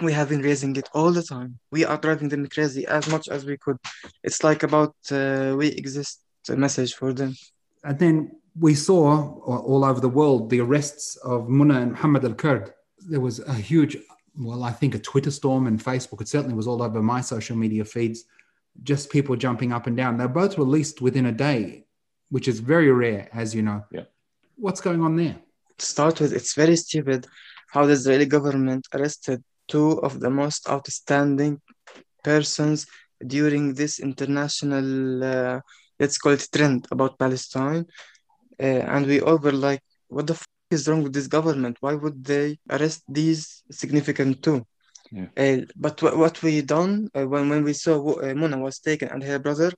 we 0.00 0.12
have 0.14 0.30
been 0.30 0.42
raising 0.42 0.74
it 0.74 0.88
all 0.94 1.12
the 1.12 1.22
time. 1.22 1.60
We 1.70 1.84
are 1.84 1.96
driving 1.96 2.28
them 2.28 2.44
crazy 2.48 2.84
as 2.88 3.08
much 3.08 3.28
as 3.28 3.44
we 3.44 3.56
could. 3.56 3.76
It's 4.24 4.42
like 4.42 4.64
about 4.64 4.96
uh, 5.12 5.54
we 5.56 5.68
exist 5.68 6.22
a 6.48 6.56
message 6.56 6.94
for 6.94 7.12
them. 7.12 7.36
And 7.84 7.98
then 8.00 8.30
we 8.58 8.74
saw 8.74 9.34
all 9.44 9.84
over 9.84 10.00
the 10.00 10.08
world 10.08 10.50
the 10.50 10.60
arrests 10.60 11.16
of 11.16 11.48
Muna 11.48 11.82
and 11.82 11.92
Muhammad 11.92 12.24
al 12.24 12.34
Kurd. 12.34 12.72
There 13.08 13.20
was 13.20 13.40
a 13.40 13.54
huge, 13.54 13.96
well, 14.38 14.62
I 14.64 14.72
think 14.72 14.94
a 14.94 14.98
Twitter 14.98 15.30
storm 15.30 15.66
and 15.66 15.82
Facebook. 15.82 16.20
It 16.20 16.28
certainly 16.28 16.54
was 16.54 16.66
all 16.66 16.82
over 16.82 17.02
my 17.02 17.20
social 17.20 17.56
media 17.56 17.84
feeds, 17.84 18.24
just 18.82 19.10
people 19.10 19.36
jumping 19.36 19.72
up 19.72 19.86
and 19.86 19.96
down. 19.96 20.16
They're 20.16 20.28
both 20.28 20.58
released 20.58 21.00
within 21.00 21.26
a 21.26 21.32
day. 21.32 21.84
which 22.30 22.48
is 22.48 22.58
very 22.58 22.90
rare, 22.90 23.28
as 23.32 23.54
you 23.54 23.62
know. 23.62 23.84
Yeah. 23.90 24.06
What's 24.56 24.80
going 24.80 25.02
on 25.02 25.16
there? 25.16 25.36
To 25.78 25.86
start 25.86 26.20
with, 26.20 26.32
it's 26.32 26.54
very 26.54 26.76
stupid 26.76 27.26
how 27.70 27.86
the 27.86 27.92
Israeli 27.92 28.26
government 28.26 28.86
arrested 28.94 29.42
two 29.68 29.90
of 30.06 30.20
the 30.20 30.30
most 30.30 30.68
outstanding 30.68 31.60
persons 32.22 32.86
during 33.26 33.74
this 33.74 33.98
international, 34.00 35.24
uh, 35.24 35.60
let's 36.00 36.18
call 36.18 36.32
it 36.32 36.48
trend 36.52 36.86
about 36.90 37.18
Palestine. 37.18 37.86
Uh, 38.60 38.82
and 38.94 39.06
we 39.06 39.20
all 39.20 39.38
were 39.38 39.52
like, 39.52 39.80
what 40.08 40.26
the 40.26 40.34
f- 40.34 40.46
is 40.70 40.88
wrong 40.88 41.02
with 41.02 41.12
this 41.12 41.26
government? 41.26 41.76
Why 41.80 41.94
would 41.94 42.24
they 42.24 42.58
arrest 42.70 43.02
these 43.08 43.62
significant 43.70 44.42
two? 44.42 44.66
Yeah. 45.10 45.28
Uh, 45.36 45.64
but 45.76 46.00
wh- 46.00 46.16
what 46.18 46.42
we 46.42 46.62
done 46.62 47.08
uh, 47.14 47.26
when, 47.26 47.48
when 47.48 47.64
we 47.64 47.72
saw 47.72 47.94
uh, 47.96 48.34
Muna 48.34 48.60
was 48.60 48.78
taken 48.78 49.08
and 49.08 49.22
her 49.22 49.38
brother, 49.38 49.72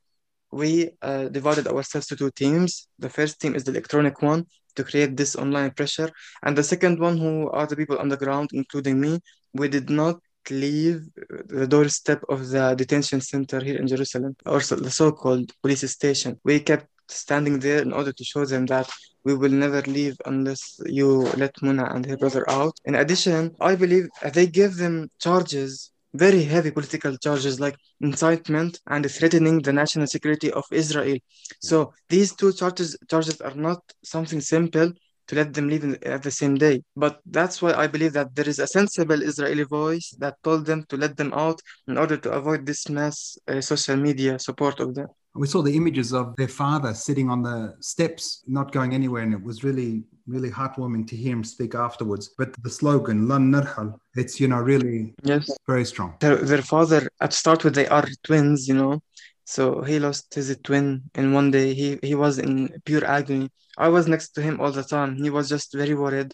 we 0.53 0.91
uh, 1.03 1.25
divided 1.29 1.67
ourselves 1.67 2.07
to 2.09 2.17
two 2.17 2.31
teams. 2.31 2.89
The 2.99 3.11
first 3.11 3.41
team 3.41 3.55
is 3.55 3.65
the 3.65 3.73
electronic 3.73 4.23
one 4.23 4.47
to 4.77 4.85
create 4.85 5.17
this 5.17 5.37
online 5.37 5.71
pressure, 5.71 6.11
and 6.45 6.57
the 6.57 6.63
second 6.63 7.01
one, 7.01 7.17
who 7.17 7.51
are 7.51 7.67
the 7.67 7.77
people 7.77 7.99
on 7.99 8.09
the 8.09 8.17
ground, 8.17 8.51
including 8.53 9.01
me, 9.01 9.19
we 9.55 9.69
did 9.69 9.89
not 9.89 10.21
leave 10.51 11.01
the 11.49 11.67
doorstep 11.67 12.23
of 12.29 12.49
the 12.51 12.75
detention 12.75 13.21
center 13.21 13.59
here 13.65 13.79
in 13.79 13.87
Jerusalem, 13.87 14.37
or 14.45 14.61
so, 14.61 14.77
the 14.77 14.91
so-called 14.91 15.51
police 15.63 15.91
station. 15.91 16.39
We 16.45 16.61
kept 16.61 16.87
standing 17.09 17.59
there 17.59 17.83
in 17.83 17.93
order 17.93 18.13
to 18.13 18.25
show 18.25 18.45
them 18.45 18.67
that 18.67 18.89
we 19.25 19.35
will 19.35 19.51
never 19.51 19.83
leave 19.83 20.17
unless 20.27 20.79
you 20.87 21.23
let 21.37 21.55
Muna 21.57 21.95
and 21.95 22.07
her 22.07 22.17
brother 22.17 22.49
out. 22.49 22.75
In 22.85 22.95
addition, 22.95 23.55
I 23.61 23.75
believe 23.75 24.07
they 24.35 24.47
give 24.47 24.77
them 24.77 25.11
charges 25.19 25.91
very 26.15 26.43
heavy 26.45 26.71
political 26.71 27.17
charges 27.19 27.61
like 27.61 27.77
incitement 28.01 28.81
and 28.87 29.11
threatening 29.11 29.61
the 29.61 29.73
national 29.73 30.07
security 30.07 30.51
of 30.53 30.65
Israel. 30.73 31.19
So 31.61 31.93
these 32.09 32.35
two 32.35 32.53
charges 32.53 32.97
charges 33.11 33.41
are 33.41 33.55
not 33.55 33.81
something 34.05 34.41
simple 34.41 34.93
to 35.29 35.35
let 35.35 35.53
them 35.53 35.69
leave 35.69 35.85
at 36.05 36.23
the 36.23 36.31
same 36.31 36.55
day. 36.55 36.83
But 36.97 37.21
that's 37.27 37.61
why 37.61 37.73
I 37.75 37.87
believe 37.89 38.13
that 38.13 38.35
there 38.35 38.49
is 38.49 38.59
a 38.61 38.67
sensible 38.67 39.23
Israeli 39.23 39.65
voice 39.65 40.15
that 40.19 40.37
told 40.45 40.67
them 40.67 40.85
to 40.89 40.97
let 40.97 41.17
them 41.17 41.33
out 41.35 41.61
in 41.89 41.99
order 41.99 42.17
to 42.17 42.31
avoid 42.31 42.65
this 42.65 42.89
mass 42.89 43.37
uh, 43.49 43.61
social 43.61 43.97
media 43.97 44.39
support 44.39 44.81
of 44.81 44.95
them. 44.95 45.09
We 45.37 45.47
saw 45.47 45.61
the 45.63 45.77
images 45.77 46.13
of 46.15 46.35
their 46.37 46.49
father 46.49 46.95
sitting 46.95 47.29
on 47.29 47.43
the 47.43 47.75
steps, 47.81 48.43
not 48.47 48.73
going 48.73 48.95
anywhere, 48.95 49.23
and 49.23 49.35
it 49.35 49.43
was 49.43 49.63
really, 49.63 50.05
really 50.27 50.51
heartwarming 50.51 51.07
to 51.09 51.17
hear 51.17 51.33
him 51.33 51.45
speak 51.45 51.75
afterwards. 51.75 52.31
But 52.39 52.55
the 52.63 52.71
slogan 52.71 53.29
"Lan 53.29 53.53
narhal," 53.53 53.99
it's 54.15 54.41
you 54.41 54.49
know 54.49 54.61
really 54.73 55.15
Yes. 55.23 55.51
very 55.67 55.85
strong. 55.85 56.15
Their, 56.21 56.37
their 56.37 56.63
father, 56.63 57.09
at 57.21 57.33
start 57.33 57.65
with, 57.65 57.75
they 57.75 57.89
are 57.89 58.07
twins, 58.25 58.67
you 58.69 58.75
know. 58.75 59.03
So 59.45 59.83
he 59.83 59.99
lost 59.99 60.35
his 60.35 60.57
twin 60.65 60.87
in 61.15 61.33
one 61.33 61.51
day. 61.51 61.75
He 61.75 61.99
he 62.03 62.15
was 62.15 62.39
in 62.39 62.55
pure 62.85 63.05
agony. 63.05 63.51
I 63.79 63.89
was 63.89 64.09
next 64.09 64.29
to 64.35 64.43
him 64.43 64.61
all 64.61 64.73
the 64.73 64.83
time. 64.97 65.17
He 65.17 65.31
was 65.31 65.49
just 65.49 65.69
very 65.75 65.95
worried, 65.95 66.33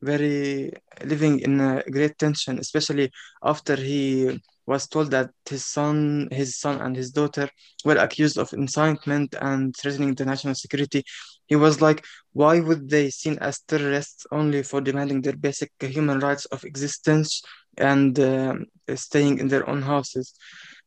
very 0.00 0.72
living 1.04 1.40
in 1.40 1.60
a 1.60 1.82
great 1.90 2.16
tension, 2.18 2.58
especially 2.58 3.10
after 3.42 3.74
he 3.76 4.40
was 4.66 4.88
told 4.88 5.10
that 5.10 5.30
his 5.48 5.64
son, 5.64 6.28
his 6.30 6.58
son 6.58 6.80
and 6.80 6.96
his 6.96 7.10
daughter 7.10 7.48
were 7.84 7.96
accused 7.96 8.38
of 8.38 8.52
incitement 8.52 9.34
and 9.40 9.74
threatening 9.76 10.14
the 10.14 10.24
national 10.24 10.54
security. 10.54 11.04
He 11.46 11.56
was 11.56 11.80
like, 11.80 12.04
why 12.32 12.60
would 12.60 12.88
they 12.88 13.10
seen 13.10 13.38
as 13.40 13.60
terrorists 13.60 14.26
only 14.32 14.62
for 14.62 14.80
demanding 14.80 15.20
their 15.22 15.36
basic 15.36 15.70
human 15.80 16.20
rights 16.20 16.46
of 16.46 16.64
existence 16.64 17.42
and 17.76 18.18
um, 18.18 18.66
staying 18.94 19.38
in 19.38 19.48
their 19.48 19.68
own 19.68 19.82
houses? 19.82 20.34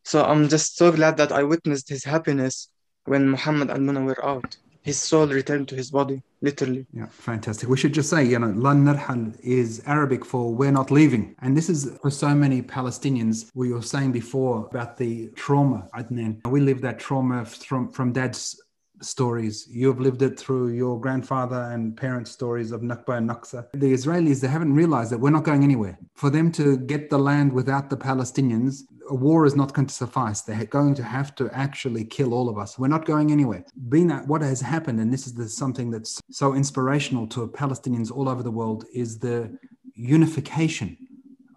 So 0.03 0.24
I'm 0.24 0.50
just 0.50 0.77
so 0.77 0.91
glad 0.91 1.17
that 1.17 1.31
I 1.31 1.43
witnessed 1.43 1.89
his 1.89 2.03
happiness 2.05 2.69
when 3.05 3.29
Muhammad 3.29 3.69
and 3.69 3.88
Muna 3.88 4.05
were 4.05 4.25
out. 4.25 4.57
His 4.88 5.00
soul 5.00 5.27
returned 5.27 5.67
to 5.67 5.75
his 5.75 5.91
body, 5.91 6.24
literally. 6.41 6.86
Yeah, 6.94 7.08
fantastic. 7.08 7.67
We 7.67 7.75
should 7.75 7.94
just 7.94 8.10
say, 8.10 8.24
you 8.24 8.39
know, 8.39 8.53
Lan 8.56 8.86
Narhal 8.86 9.38
is 9.41 9.84
Arabic 9.86 10.24
for 10.24 10.53
we're 10.53 10.72
not 10.72 10.91
leaving. 10.91 11.36
And 11.41 11.58
this 11.58 11.70
is 11.70 11.98
for 12.01 12.10
so 12.10 12.34
many 12.34 12.62
Palestinians. 12.62 13.51
We 13.53 13.74
were 13.74 13.82
saying 13.82 14.13
before 14.13 14.65
about 14.72 14.96
the 14.96 15.27
trauma, 15.36 15.89
Adnan. 15.94 16.48
We 16.48 16.62
live 16.62 16.79
that 16.82 17.00
trauma 17.00 17.44
from, 17.44 17.91
from 17.91 18.13
dad's 18.13 18.62
stories. 19.01 19.68
You've 19.70 20.00
lived 20.00 20.22
it 20.22 20.39
through 20.39 20.70
your 20.70 21.00
grandfather 21.00 21.70
and 21.72 21.96
parents' 21.96 22.32
stories 22.32 22.72
of 22.72 22.82
Nakba 22.82 23.18
and 23.18 23.30
Naksa. 23.30 23.68
The 23.74 23.94
Israelis, 23.94 24.42
they 24.42 24.48
haven't 24.48 24.74
realized 24.74 25.12
that 25.12 25.20
we're 25.20 25.30
not 25.30 25.44
going 25.44 25.63
anywhere. 25.63 25.98
For 26.16 26.30
them 26.30 26.51
to 26.54 26.77
get 26.77 27.10
the 27.10 27.18
land 27.18 27.51
without 27.54 27.89
the 27.89 27.98
Palestinians, 27.98 28.82
a 29.10 29.16
war 29.16 29.46
is 29.46 29.56
not 29.56 29.74
going 29.74 29.88
to 29.88 29.94
suffice. 29.94 30.42
They're 30.42 30.66
going 30.66 30.96
to 30.96 31.04
have 31.04 31.36
to 31.36 31.50
actually 31.54 32.06
kill 32.06 32.34
all 32.34 32.50
of 32.50 32.58
us. 32.58 32.77
We're 32.77 32.88
not 32.88 33.06
going 33.06 33.32
anywhere. 33.32 33.63
Being 33.89 34.08
that 34.08 34.27
what 34.27 34.42
has 34.42 34.62
happened, 34.62 35.00
and 35.00 35.12
this 35.12 35.27
is 35.27 35.34
the, 35.34 35.48
something 35.48 35.89
that's 35.92 36.22
so 36.32 36.54
inspirational 36.54 37.27
to 37.27 37.48
Palestinians 37.48 38.12
all 38.12 38.27
over 38.27 38.44
the 38.44 38.51
world, 38.51 38.86
is 38.94 39.20
the 39.20 39.58
unification 39.96 40.98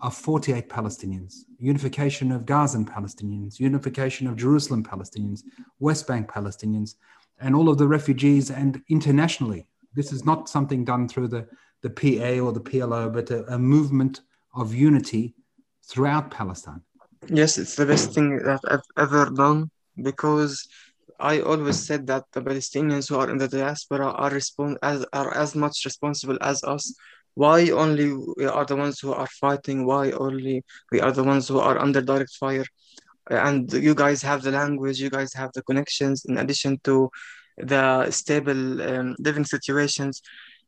of 0.01 0.17
48 0.17 0.69
Palestinians, 0.69 1.45
unification 1.59 2.33
of 2.33 2.47
Gazan 2.47 2.87
Palestinians, 2.87 3.61
unification 3.61 4.27
of 4.27 4.37
Jerusalem 4.37 4.83
Palestinians, 4.83 5.43
West 5.79 6.07
Bank 6.07 6.31
Palestinians, 6.31 6.95
and 7.41 7.55
all 7.55 7.69
of 7.69 7.79
the 7.79 7.89
refugees 7.89 8.51
and 8.51 8.83
internationally. 8.89 9.67
This 9.95 10.13
is 10.13 10.25
not 10.25 10.49
something 10.49 10.85
done 10.85 11.09
through 11.09 11.29
the, 11.29 11.47
the 11.83 11.91
PA 11.91 12.41
or 12.45 12.53
the 12.53 12.61
PLO, 12.61 13.13
but 13.13 13.31
a, 13.31 13.45
a 13.55 13.59
movement 13.59 14.21
of 14.55 14.75
unity 14.75 15.35
throughout 15.83 16.31
Palestine. 16.31 16.83
Yes, 17.29 17.59
it's 17.59 17.77
the 17.77 17.87
best 17.87 18.13
thing 18.13 18.39
that 18.39 18.61
I've 18.69 18.89
ever 18.97 19.31
done 19.31 19.71
because 20.03 20.67
I 21.19 21.41
always 21.41 21.79
said 21.79 22.07
that 22.07 22.25
the 22.33 22.41
Palestinians 22.41 23.09
who 23.09 23.17
are 23.17 23.31
in 23.31 23.37
the 23.37 23.49
diaspora 23.49 24.11
are 24.11 24.31
respon- 24.31 24.79
as 24.83 25.05
are 25.13 25.37
as 25.37 25.55
much 25.55 25.85
responsible 25.85 26.39
as 26.41 26.65
us. 26.65 26.95
Why 27.35 27.71
only 27.71 28.13
we 28.37 28.47
are 28.47 28.65
the 28.65 28.77
ones 28.77 29.01
who 29.01 29.13
are 29.13 29.29
fighting? 29.41 29.87
Why 29.87 30.11
only 30.13 30.65
we 30.91 31.01
are 31.01 31.13
the 31.13 31.25
ones 31.25 31.47
who 31.47 31.59
are 31.61 31.79
under 31.79 32.01
direct 32.01 32.35
fire? 32.41 32.65
And 33.31 33.73
you 33.73 33.95
guys 33.95 34.23
have 34.23 34.43
the 34.43 34.51
language, 34.51 35.01
you 35.01 35.11
guys 35.11 35.33
have 35.35 35.51
the 35.55 35.63
connections, 35.63 36.25
in 36.27 36.37
addition 36.39 36.79
to 36.85 37.11
the 37.57 38.11
stable 38.11 38.83
um, 38.83 39.17
living 39.19 39.45
situations. 39.45 40.21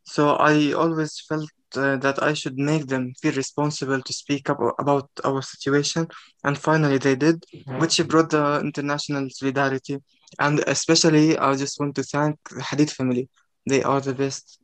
So 0.04 0.36
I 0.36 0.72
always 0.72 1.20
felt 1.28 1.50
uh, 1.76 1.96
that 1.96 2.22
I 2.22 2.34
should 2.34 2.58
make 2.58 2.86
them 2.86 3.12
feel 3.20 3.32
responsible 3.32 4.00
to 4.00 4.12
speak 4.12 4.50
up 4.50 4.58
about 4.78 5.08
our 5.24 5.42
situation. 5.42 6.06
And 6.44 6.56
finally, 6.58 6.98
they 6.98 7.16
did, 7.16 7.44
which 7.78 8.06
brought 8.08 8.30
the 8.30 8.60
international 8.60 9.28
solidarity. 9.30 9.98
And 10.38 10.62
especially, 10.66 11.38
I 11.38 11.54
just 11.56 11.78
want 11.80 11.94
to 11.96 12.02
thank 12.02 12.38
the 12.50 12.60
Hadid 12.60 12.90
family. 12.90 13.28
They 13.66 13.82
are 13.82 14.00
the 14.00 14.14
best 14.14 14.58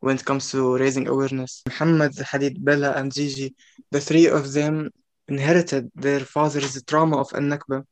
when 0.00 0.16
it 0.16 0.24
comes 0.24 0.50
to 0.52 0.76
raising 0.76 1.08
awareness. 1.08 1.62
Muhammad, 1.66 2.12
Hadid, 2.12 2.62
Bella, 2.62 2.92
and 2.92 3.12
Gigi, 3.12 3.54
the 3.90 4.00
three 4.00 4.26
of 4.26 4.52
them 4.52 4.90
inherited 5.28 5.90
their 5.94 6.20
father's 6.20 6.82
trauma 6.84 7.18
of 7.18 7.28
Al-Nakba, 7.34 7.84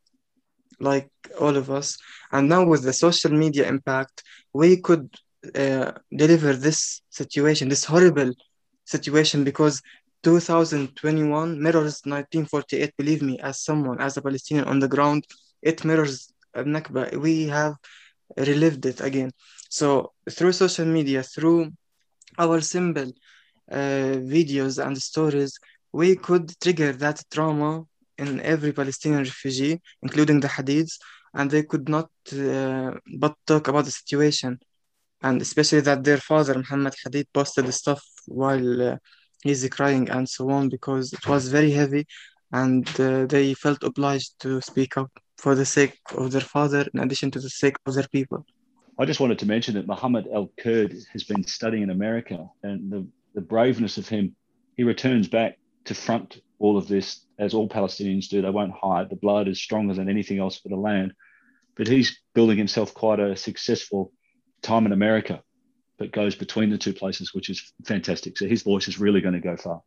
like 0.80 1.10
all 1.40 1.56
of 1.56 1.70
us. 1.70 1.98
And 2.32 2.48
now 2.48 2.64
with 2.66 2.82
the 2.82 2.92
social 2.92 3.30
media 3.30 3.68
impact, 3.68 4.22
we 4.52 4.78
could 4.78 5.14
uh, 5.54 5.92
deliver 6.14 6.54
this 6.54 7.02
situation, 7.10 7.68
this 7.68 7.84
horrible 7.84 8.32
situation, 8.84 9.44
because 9.44 9.82
2021 10.22 11.62
mirrors 11.62 12.00
1948. 12.04 12.92
Believe 12.96 13.22
me, 13.22 13.38
as 13.40 13.62
someone, 13.62 14.00
as 14.00 14.16
a 14.16 14.22
Palestinian 14.22 14.66
on 14.66 14.80
the 14.80 14.88
ground, 14.88 15.24
it 15.62 15.84
mirrors 15.84 16.32
al 16.54 16.64
Nakba. 16.64 17.16
We 17.16 17.46
have 17.46 17.74
relived 18.36 18.86
it 18.86 19.00
again. 19.00 19.30
So 19.68 20.12
through 20.30 20.52
social 20.52 20.86
media, 20.86 21.22
through 21.22 21.72
our 22.38 22.60
simple 22.60 23.12
uh, 23.70 24.18
videos 24.36 24.84
and 24.84 24.96
stories, 25.00 25.58
we 26.00 26.08
could 26.26 26.46
trigger 26.62 26.90
that 27.04 27.18
trauma 27.34 27.70
in 28.24 28.40
every 28.54 28.72
Palestinian 28.80 29.24
refugee, 29.32 29.74
including 30.06 30.38
the 30.40 30.48
Hadids, 30.56 30.92
and 31.36 31.50
they 31.50 31.64
could 31.70 31.86
not 31.96 32.10
uh, 32.32 32.92
but 33.22 33.34
talk 33.50 33.64
about 33.68 33.84
the 33.86 33.96
situation 34.02 34.52
and 35.22 35.40
especially 35.40 35.80
that 35.80 36.04
their 36.04 36.18
father 36.30 36.54
Muhammad 36.54 36.94
Hadid 37.02 37.26
posted 37.32 37.66
the 37.66 37.72
stuff 37.72 38.02
while 38.26 38.82
uh, 38.90 38.96
he's 39.42 39.68
crying 39.68 40.08
and 40.10 40.28
so 40.28 40.50
on 40.50 40.68
because 40.68 41.12
it 41.12 41.26
was 41.26 41.48
very 41.48 41.70
heavy 41.70 42.06
and 42.52 42.84
uh, 43.00 43.26
they 43.26 43.54
felt 43.54 43.82
obliged 43.82 44.30
to 44.40 44.60
speak 44.60 44.96
up 44.96 45.10
for 45.38 45.54
the 45.54 45.64
sake 45.64 45.98
of 46.20 46.32
their 46.32 46.48
father 46.56 46.82
in 46.92 47.00
addition 47.00 47.30
to 47.30 47.40
the 47.40 47.50
sake 47.50 47.76
of 47.86 47.94
their 47.94 48.08
people. 48.08 48.44
I 48.98 49.04
just 49.04 49.20
wanted 49.20 49.38
to 49.40 49.46
mention 49.46 49.74
that 49.74 49.86
Muhammad 49.86 50.26
Al 50.32 50.50
Kurd 50.62 50.94
has 51.12 51.24
been 51.24 51.44
studying 51.46 51.82
in 51.82 51.90
America 51.90 52.48
and 52.62 52.90
the, 52.90 53.06
the 53.34 53.42
braveness 53.42 53.98
of 53.98 54.08
him, 54.08 54.34
he 54.76 54.84
returns 54.84 55.28
back 55.28 55.58
to 55.86 55.94
front 55.94 56.40
all 56.58 56.76
of 56.76 56.88
this 56.88 57.22
as 57.38 57.54
all 57.54 57.68
Palestinians 57.68 58.28
do. 58.28 58.42
They 58.42 58.50
won't 58.50 58.72
hide. 58.72 59.10
The 59.10 59.16
blood 59.16 59.48
is 59.48 59.60
stronger 59.60 59.94
than 59.94 60.08
anything 60.08 60.38
else 60.38 60.58
for 60.58 60.68
the 60.68 60.76
land. 60.76 61.12
But 61.74 61.88
he's 61.88 62.18
building 62.34 62.56
himself 62.56 62.94
quite 62.94 63.20
a 63.20 63.36
successful 63.36 64.12
time 64.62 64.86
in 64.86 64.92
America, 64.92 65.42
that 65.98 66.12
goes 66.12 66.34
between 66.34 66.70
the 66.70 66.78
two 66.78 66.92
places, 66.92 67.34
which 67.34 67.48
is 67.48 67.72
fantastic. 67.84 68.36
So 68.36 68.46
his 68.46 68.62
voice 68.62 68.88
is 68.88 68.98
really 68.98 69.20
going 69.20 69.34
to 69.34 69.40
go 69.40 69.56
far. 69.56 69.82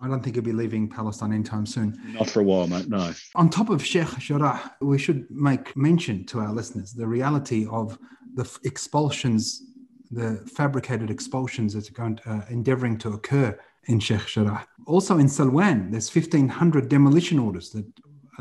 I 0.00 0.08
don't 0.08 0.22
think 0.22 0.36
he'll 0.36 0.44
be 0.44 0.52
leaving 0.52 0.88
Palestine 0.88 1.32
anytime 1.32 1.64
soon. 1.64 1.98
Not 2.12 2.28
for 2.28 2.40
a 2.40 2.44
while, 2.44 2.66
mate. 2.66 2.88
No. 2.88 3.12
On 3.34 3.48
top 3.48 3.70
of 3.70 3.84
Sheikh 3.84 4.18
Jarrah, 4.18 4.72
we 4.82 4.98
should 4.98 5.26
make 5.30 5.74
mention 5.74 6.26
to 6.26 6.40
our 6.40 6.52
listeners 6.52 6.92
the 6.92 7.06
reality 7.06 7.66
of 7.70 7.98
the 8.34 8.44
expulsions, 8.64 9.62
the 10.10 10.46
fabricated 10.54 11.10
expulsions 11.10 11.72
that 11.72 11.88
are 11.88 11.94
going 11.94 12.16
to, 12.16 12.30
uh, 12.30 12.44
endeavoring 12.50 12.98
to 12.98 13.14
occur 13.14 13.58
in 13.86 14.00
Sheikh 14.00 14.26
Jarrah. 14.26 14.66
Also 14.86 15.18
in 15.18 15.26
Silwan, 15.26 15.90
there's 15.90 16.14
1,500 16.14 16.88
demolition 16.88 17.38
orders 17.38 17.70
that 17.70 17.86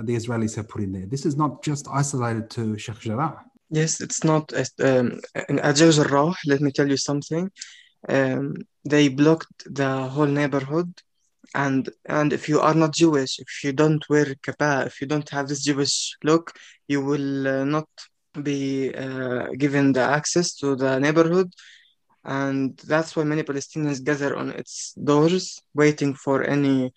the 0.04 0.16
Israelis 0.16 0.56
have 0.56 0.68
put 0.68 0.82
in 0.82 0.92
there. 0.92 1.06
This 1.06 1.26
is 1.26 1.36
not 1.36 1.64
just 1.64 1.88
isolated 1.92 2.50
to 2.52 2.78
Sheikh 2.78 3.00
Jarrah. 3.00 3.44
Yes, 3.70 4.02
it's 4.02 4.24
not 4.24 4.54
um, 4.54 5.20
in 5.50 5.58
Ajay 5.60 5.96
Jarrah. 5.96 6.36
Let 6.46 6.62
me 6.62 6.72
tell 6.72 6.88
you 6.88 6.98
something. 6.98 7.50
Um, 8.08 8.56
they 8.84 9.08
blocked 9.08 9.74
the 9.74 10.08
whole 10.08 10.28
neighborhood, 10.28 10.94
and 11.56 11.90
and 12.06 12.32
if 12.32 12.48
you 12.48 12.60
are 12.60 12.76
not 12.76 12.94
Jewish, 12.94 13.40
if 13.40 13.64
you 13.64 13.74
don't 13.74 14.04
wear 14.08 14.26
kippah, 14.46 14.86
if 14.86 15.02
you 15.02 15.08
don't 15.08 15.28
have 15.30 15.48
this 15.48 15.64
Jewish 15.64 16.16
look, 16.24 16.54
you 16.88 17.02
will 17.02 17.48
uh, 17.48 17.66
not 17.66 17.90
be 18.44 18.94
uh, 18.94 19.48
given 19.58 19.94
the 19.94 20.02
access 20.02 20.56
to 20.58 20.76
the 20.76 21.00
neighborhood, 21.00 21.52
and 22.26 22.76
that's 22.78 23.16
why 23.16 23.24
many 23.24 23.44
Palestinians 23.44 24.04
gather 24.04 24.36
on 24.36 24.50
its 24.50 24.94
doors, 24.94 25.62
waiting 25.74 26.14
for 26.16 26.44
any 26.44 26.92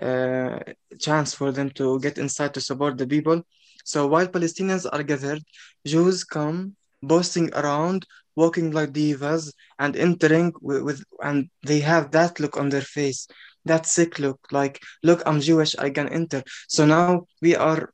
uh, 0.00 0.58
chance 0.98 1.34
for 1.34 1.52
them 1.52 1.70
to 1.70 2.00
get 2.00 2.16
inside 2.18 2.54
to 2.54 2.60
support 2.60 2.96
the 2.96 3.06
people. 3.06 3.42
So 3.84 4.06
while 4.06 4.26
Palestinians 4.26 4.86
are 4.90 5.02
gathered, 5.02 5.42
Jews 5.86 6.24
come 6.24 6.76
boasting 7.02 7.52
around, 7.54 8.06
walking 8.36 8.70
like 8.70 8.92
divas, 8.92 9.52
and 9.78 9.96
entering 9.96 10.52
with, 10.62 10.82
with, 10.82 11.04
and 11.22 11.50
they 11.62 11.80
have 11.80 12.10
that 12.12 12.40
look 12.40 12.56
on 12.56 12.70
their 12.70 12.82
face, 12.82 13.28
that 13.66 13.86
sick 13.86 14.18
look, 14.18 14.40
like, 14.50 14.80
look, 15.02 15.22
I'm 15.26 15.40
Jewish, 15.40 15.76
I 15.76 15.90
can 15.90 16.08
enter. 16.08 16.42
So 16.68 16.86
now 16.86 17.26
we 17.42 17.54
are 17.54 17.92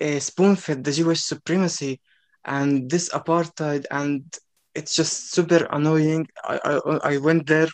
uh, 0.00 0.18
spoon 0.18 0.56
fed 0.56 0.82
the 0.82 0.92
Jewish 0.92 1.22
supremacy 1.22 2.00
and 2.44 2.90
this 2.90 3.08
apartheid, 3.10 3.86
and 3.90 4.24
it's 4.74 4.94
just 4.96 5.32
super 5.32 5.66
annoying. 5.70 6.26
I, 6.44 6.58
I, 6.64 7.14
I 7.14 7.16
went 7.18 7.46
there 7.46 7.68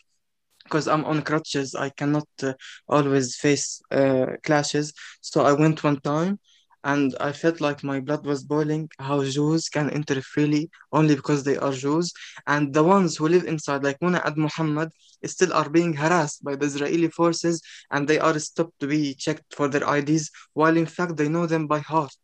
because 0.64 0.88
I'm 0.88 1.04
on 1.04 1.22
crutches. 1.22 1.74
I 1.74 1.90
cannot 1.90 2.28
uh, 2.42 2.54
always 2.88 3.36
face 3.36 3.80
uh, 3.90 4.26
clashes. 4.44 4.92
So 5.20 5.42
I 5.44 5.52
went 5.52 5.82
one 5.84 6.00
time 6.00 6.38
and 6.84 7.14
I 7.20 7.32
felt 7.32 7.60
like 7.60 7.82
my 7.84 8.00
blood 8.00 8.26
was 8.26 8.44
boiling. 8.44 8.88
How 8.98 9.22
Jews 9.24 9.68
can 9.68 9.90
enter 9.90 10.20
freely 10.22 10.70
only 10.92 11.14
because 11.16 11.44
they 11.44 11.56
are 11.58 11.72
Jews, 11.72 12.12
and 12.46 12.72
the 12.72 12.82
ones 12.84 13.16
who 13.16 13.28
live 13.28 13.44
inside, 13.44 13.84
like 13.84 13.98
Muna 14.00 14.24
and 14.24 14.36
Muhammad, 14.36 14.90
still 15.26 15.52
are 15.52 15.68
being 15.68 15.92
harassed 15.94 16.42
by 16.44 16.56
the 16.56 16.66
Israeli 16.66 17.08
forces, 17.08 17.60
and 17.90 18.08
they 18.08 18.18
are 18.18 18.38
stopped 18.38 18.78
to 18.80 18.86
be 18.86 19.14
checked 19.14 19.54
for 19.54 19.68
their 19.68 19.86
IDs, 19.88 20.30
while 20.54 20.76
in 20.76 20.86
fact 20.86 21.16
they 21.16 21.28
know 21.28 21.46
them 21.46 21.66
by 21.66 21.80
heart. 21.80 22.16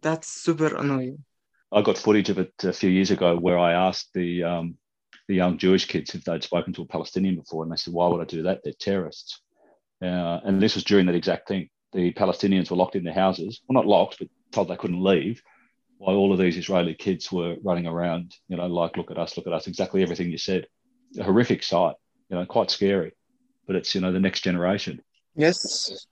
That's 0.00 0.28
super 0.28 0.76
annoying. 0.76 1.24
I 1.72 1.82
got 1.82 1.98
footage 1.98 2.30
of 2.30 2.38
it 2.38 2.52
a 2.62 2.72
few 2.72 2.90
years 2.90 3.10
ago 3.10 3.36
where 3.36 3.58
I 3.58 3.72
asked 3.72 4.10
the 4.14 4.44
um, 4.44 4.76
the 5.26 5.34
young 5.34 5.58
Jewish 5.58 5.86
kids 5.86 6.14
if 6.14 6.24
they'd 6.24 6.42
spoken 6.42 6.72
to 6.74 6.82
a 6.82 6.86
Palestinian 6.86 7.36
before, 7.36 7.62
and 7.62 7.72
they 7.72 7.76
said, 7.76 7.94
"Why 7.94 8.08
would 8.08 8.20
I 8.20 8.24
do 8.24 8.42
that? 8.44 8.60
They're 8.64 8.72
terrorists." 8.78 9.40
Uh, 10.00 10.40
and 10.44 10.62
this 10.62 10.74
was 10.74 10.84
during 10.84 11.06
that 11.06 11.14
exact 11.14 11.48
thing 11.48 11.68
the 11.92 12.12
Palestinians 12.12 12.70
were 12.70 12.76
locked 12.76 12.96
in 12.96 13.04
their 13.04 13.14
houses. 13.14 13.60
Well, 13.66 13.74
not 13.74 13.86
locked, 13.86 14.18
but 14.18 14.28
told 14.52 14.68
they 14.68 14.76
couldn't 14.76 15.02
leave. 15.02 15.42
While 15.98 16.16
all 16.16 16.32
of 16.32 16.38
these 16.38 16.56
Israeli 16.56 16.94
kids 16.94 17.32
were 17.32 17.56
running 17.62 17.86
around, 17.86 18.34
you 18.48 18.56
know, 18.56 18.66
like, 18.66 18.96
look 18.96 19.10
at 19.10 19.18
us, 19.18 19.36
look 19.36 19.46
at 19.46 19.52
us, 19.52 19.66
exactly 19.66 20.02
everything 20.02 20.30
you 20.30 20.38
said. 20.38 20.66
A 21.18 21.24
horrific 21.24 21.62
sight, 21.62 21.96
you 22.28 22.36
know, 22.36 22.46
quite 22.46 22.70
scary. 22.70 23.12
But 23.66 23.76
it's, 23.76 23.94
you 23.94 24.00
know, 24.00 24.12
the 24.12 24.20
next 24.20 24.42
generation. 24.42 25.00
Yes. 25.34 26.06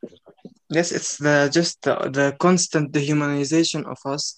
Yes, 0.69 0.91
it's 0.91 1.19
the 1.19 1.49
just 1.53 1.83
the, 1.83 1.95
the 2.11 2.37
constant 2.41 2.93
dehumanization 2.93 3.85
of 3.85 3.99
us. 4.05 4.37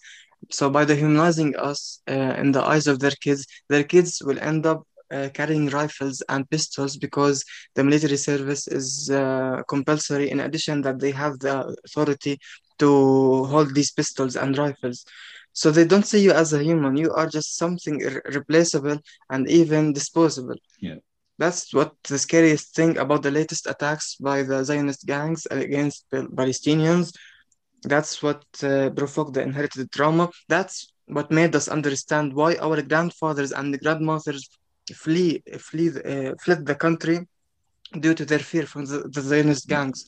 So 0.51 0.71
by 0.71 0.85
dehumanizing 0.85 1.57
us 1.57 2.01
uh, 2.09 2.35
in 2.39 2.53
the 2.53 2.63
eyes 2.63 2.87
of 2.87 3.01
their 3.01 3.17
kids, 3.21 3.47
their 3.69 3.85
kids 3.85 4.23
will 4.25 4.39
end 4.39 4.67
up 4.67 4.83
uh, 5.11 5.29
carrying 5.33 5.69
rifles 5.69 6.23
and 6.29 6.49
pistols 6.51 6.97
because 6.97 7.45
the 7.75 7.85
military 7.85 8.17
service 8.17 8.69
is 8.69 9.11
uh, 9.11 9.63
compulsory. 9.69 10.31
In 10.31 10.41
addition, 10.41 10.83
that 10.83 11.01
they 11.01 11.11
have 11.13 11.39
the 11.39 11.75
authority 11.85 12.39
to 12.79 13.45
hold 13.45 13.75
these 13.75 13.91
pistols 13.91 14.37
and 14.37 14.57
rifles. 14.57 15.05
So 15.53 15.71
they 15.71 15.85
don't 15.85 16.07
see 16.07 16.21
you 16.21 16.33
as 16.33 16.53
a 16.53 16.63
human. 16.63 16.97
You 16.97 17.13
are 17.13 17.27
just 17.27 17.57
something 17.57 17.99
replaceable 18.27 18.99
and 19.31 19.49
even 19.49 19.93
disposable. 19.93 20.57
Yeah. 20.81 20.97
That's 21.39 21.73
what 21.73 21.95
the 22.05 22.19
scariest 22.19 22.75
thing 22.75 22.99
about 22.99 23.23
the 23.23 23.31
latest 23.31 23.67
attacks 23.67 24.17
by 24.17 24.43
the 24.43 24.65
Zionist 24.65 25.07
gangs 25.07 25.47
against 25.51 26.05
Palestinians. 26.11 27.13
That's 27.83 28.23
what 28.23 28.45
uh, 28.63 28.91
provoked 28.91 29.35
the 29.35 29.43
inherited 29.43 29.91
trauma. 29.93 30.31
That's 30.49 30.93
what 31.07 31.31
made 31.31 31.55
us 31.55 31.69
understand 31.69 32.35
why 32.35 32.57
our 32.57 32.83
grandfathers 32.83 33.53
and 33.53 33.79
grandmothers 33.81 34.49
flee 34.95 35.43
flee 35.59 35.91
uh, 35.91 36.35
fled 36.43 36.67
the 36.67 36.75
country 36.75 37.21
due 38.01 38.15
to 38.15 38.25
their 38.25 38.39
fear 38.39 38.67
from 38.67 38.85
the, 38.87 39.09
the 39.13 39.21
Zionist 39.21 39.69
gangs. 39.69 40.05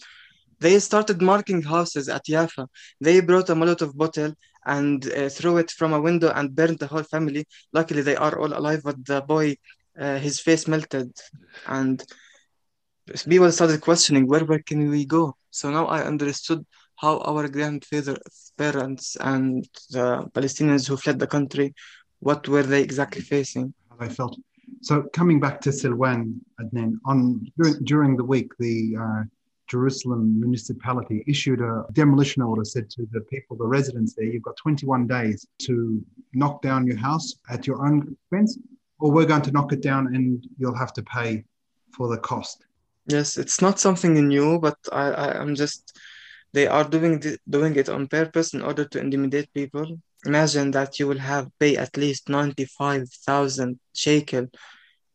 They 0.60 0.78
started 0.78 1.22
marking 1.22 1.62
houses 1.62 2.08
at 2.08 2.24
Jaffa. 2.26 2.68
They 3.00 3.20
brought 3.20 3.48
a 3.50 3.54
Molotov 3.54 3.94
bottle 3.94 4.34
and 4.66 5.10
uh, 5.12 5.28
threw 5.30 5.56
it 5.58 5.70
from 5.70 5.92
a 5.94 6.00
window 6.00 6.30
and 6.34 6.54
burned 6.54 6.78
the 6.78 6.86
whole 6.86 7.02
family. 7.02 7.46
Luckily, 7.72 8.02
they 8.02 8.16
are 8.16 8.38
all 8.38 8.52
alive, 8.52 8.82
but 8.84 9.04
the 9.06 9.22
boy, 9.22 9.56
uh, 9.98 10.18
his 10.18 10.40
face 10.40 10.68
melted, 10.68 11.10
and 11.66 12.02
people 13.28 13.50
started 13.52 13.80
questioning 13.80 14.26
where 14.26 14.44
where 14.44 14.62
can 14.62 14.90
we 14.90 15.04
go. 15.06 15.34
So 15.50 15.70
now 15.70 15.86
I 15.86 16.02
understood 16.04 16.64
how 17.00 17.18
our 17.20 17.48
grandfather 17.48 18.16
parents 18.58 19.16
and 19.20 19.66
the 19.90 20.28
Palestinians 20.34 20.86
who 20.86 20.96
fled 20.98 21.18
the 21.18 21.26
country, 21.26 21.74
what 22.18 22.46
were 22.46 22.62
they 22.62 22.82
exactly 22.82 23.22
facing? 23.22 23.72
How 23.88 23.96
they 23.96 24.12
felt. 24.12 24.38
So 24.82 25.04
coming 25.14 25.40
back 25.40 25.62
to 25.62 25.70
Silwan, 25.70 26.38
Adnan, 26.60 26.92
on 27.06 27.50
during, 27.56 27.84
during 27.84 28.16
the 28.16 28.24
week, 28.24 28.52
the 28.58 28.96
uh, 29.00 29.22
Jerusalem 29.66 30.38
municipality 30.38 31.24
issued 31.26 31.62
a 31.62 31.86
demolition 31.94 32.42
order, 32.42 32.64
said 32.64 32.90
to 32.90 33.08
the 33.12 33.22
people, 33.22 33.56
the 33.56 33.66
residents 33.66 34.14
there, 34.14 34.26
you've 34.26 34.42
got 34.42 34.56
21 34.58 35.06
days 35.06 35.46
to 35.60 36.04
knock 36.34 36.60
down 36.60 36.86
your 36.86 36.98
house 36.98 37.36
at 37.48 37.66
your 37.66 37.86
own 37.86 38.12
expense, 38.12 38.58
or 38.98 39.10
we're 39.10 39.24
going 39.24 39.42
to 39.42 39.52
knock 39.52 39.72
it 39.72 39.80
down 39.80 40.14
and 40.14 40.46
you'll 40.58 40.76
have 40.76 40.92
to 40.92 41.02
pay 41.02 41.44
for 41.96 42.08
the 42.08 42.18
cost. 42.18 42.66
Yes, 43.06 43.38
it's 43.38 43.62
not 43.62 43.80
something 43.80 44.12
new, 44.28 44.58
but 44.58 44.76
I, 44.92 45.10
I 45.10 45.42
am 45.42 45.54
just 45.54 45.98
they 46.52 46.66
are 46.66 46.84
doing 46.84 47.20
th- 47.20 47.38
doing 47.48 47.76
it 47.76 47.88
on 47.88 48.08
purpose 48.08 48.54
in 48.54 48.62
order 48.62 48.84
to 48.84 49.00
intimidate 49.00 49.52
people. 49.54 49.86
Imagine 50.26 50.70
that 50.72 50.98
you 50.98 51.06
will 51.08 51.18
have 51.18 51.48
pay 51.58 51.76
at 51.76 51.96
least 51.96 52.28
ninety 52.28 52.66
five 52.78 53.04
thousand 53.26 53.78
shekel 53.94 54.46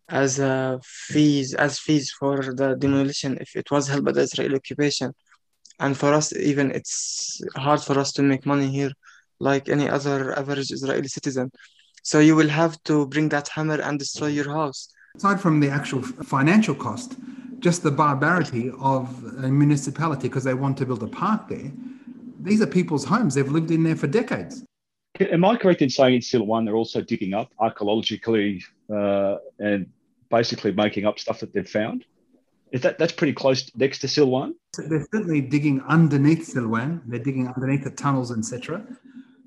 as 0.07 0.39
a 0.39 0.79
fees 0.83 1.53
as 1.53 1.79
fees 1.79 2.11
for 2.11 2.37
the 2.59 2.75
demolition 2.75 3.37
if 3.41 3.55
it 3.55 3.69
was 3.71 3.87
held 3.87 4.05
by 4.05 4.11
the 4.11 4.21
Israeli 4.21 4.55
occupation. 4.55 5.13
And 5.79 5.97
for 5.97 6.13
us, 6.13 6.33
even 6.33 6.71
it's 6.71 7.41
hard 7.55 7.81
for 7.81 7.99
us 7.99 8.11
to 8.13 8.21
make 8.23 8.45
money 8.45 8.69
here, 8.69 8.91
like 9.39 9.67
any 9.67 9.89
other 9.89 10.37
average 10.39 10.71
Israeli 10.71 11.07
citizen. 11.07 11.51
So 12.03 12.19
you 12.19 12.35
will 12.35 12.49
have 12.49 12.81
to 12.83 13.07
bring 13.07 13.29
that 13.29 13.47
hammer 13.49 13.81
and 13.81 13.99
destroy 13.99 14.27
your 14.27 14.49
house. 14.53 14.89
Aside 15.17 15.41
from 15.41 15.59
the 15.59 15.69
actual 15.69 16.01
financial 16.01 16.75
cost, 16.75 17.15
just 17.59 17.83
the 17.83 17.91
barbarity 17.91 18.71
of 18.79 19.23
a 19.43 19.47
municipality 19.47 20.27
because 20.27 20.43
they 20.43 20.53
want 20.53 20.77
to 20.77 20.85
build 20.85 21.03
a 21.03 21.07
park 21.07 21.47
there. 21.47 21.71
These 22.41 22.61
are 22.61 22.67
people's 22.67 23.05
homes. 23.05 23.35
They've 23.35 23.47
lived 23.47 23.71
in 23.71 23.83
there 23.83 23.95
for 23.95 24.07
decades. 24.07 24.63
Am 25.19 25.45
I 25.45 25.55
correct 25.55 25.81
in 25.81 25.89
saying 25.89 26.15
in 26.15 26.21
Silwan 26.21 26.65
they're 26.65 26.75
also 26.75 27.01
digging 27.01 27.33
up 27.33 27.51
archaeologically 27.59 28.63
uh, 28.93 29.37
and 29.59 29.87
basically 30.29 30.73
making 30.73 31.05
up 31.05 31.19
stuff 31.19 31.39
that 31.39 31.53
they've 31.53 31.67
found? 31.67 32.05
Is 32.71 32.81
that 32.81 32.97
that's 32.97 33.13
pretty 33.13 33.33
close 33.33 33.71
next 33.75 33.99
to 33.99 34.07
Silwan? 34.07 34.53
They're 34.77 35.07
certainly 35.13 35.39
digging 35.39 35.81
underneath 35.81 36.53
Silwan. 36.53 37.01
They're 37.05 37.19
digging 37.19 37.47
underneath 37.47 37.85
the 37.85 37.91
tunnels, 37.91 38.37
etc. 38.37 38.85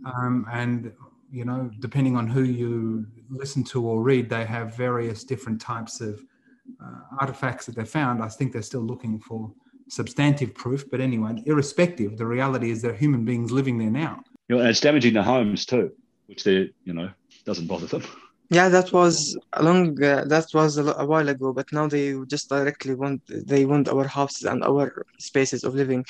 Um, 0.07 0.47
and 0.51 0.93
you 1.31 1.45
know, 1.45 1.71
depending 1.81 2.17
on 2.17 2.27
who 2.27 2.45
you 2.45 3.07
listen 3.29 3.63
to 3.65 3.87
or 3.87 4.03
read, 4.03 4.31
they 4.31 4.47
have 4.47 4.75
various 4.75 5.25
different 5.25 5.61
types 5.61 6.01
of 6.01 6.25
uh, 6.83 7.17
artifacts 7.21 7.67
that 7.67 7.77
they 7.77 7.85
found. 7.85 8.23
I 8.23 8.29
think 8.29 8.53
they're 8.53 8.63
still 8.63 8.83
looking 8.83 9.19
for 9.21 9.53
substantive 9.89 10.55
proof. 10.55 10.89
But 10.91 11.01
anyway, 11.01 11.43
irrespective, 11.47 12.17
the 12.17 12.27
reality 12.27 12.71
is 12.71 12.83
there 12.83 12.93
are 12.93 12.97
human 12.97 13.25
beings 13.25 13.51
living 13.51 13.79
there 13.79 13.91
now. 13.91 14.23
You 14.49 14.57
know, 14.57 14.61
and 14.61 14.71
it's 14.71 14.81
damaging 14.81 15.15
the 15.15 15.23
homes 15.23 15.67
too, 15.67 15.93
which 16.27 16.45
they, 16.45 16.71
you 16.85 16.95
know, 16.95 17.11
doesn't 17.45 17.67
bother 17.67 17.87
them. 17.87 18.03
Yeah, 18.51 18.71
that 18.71 18.95
was 18.95 19.37
a 19.53 19.63
long. 19.63 20.03
Uh, 20.03 20.25
that 20.25 20.47
was 20.55 20.79
a, 20.79 20.83
lo- 20.83 20.95
a 20.97 21.05
while 21.05 21.29
ago, 21.29 21.53
but 21.53 21.71
now 21.71 21.87
they 21.87 22.15
just 22.27 22.49
directly 22.49 22.95
want 22.95 23.21
they 23.29 23.67
want 23.67 23.91
our 23.91 24.07
houses 24.07 24.45
and 24.45 24.65
our 24.65 25.05
spaces 25.19 25.65
of 25.65 25.75
living. 25.75 26.07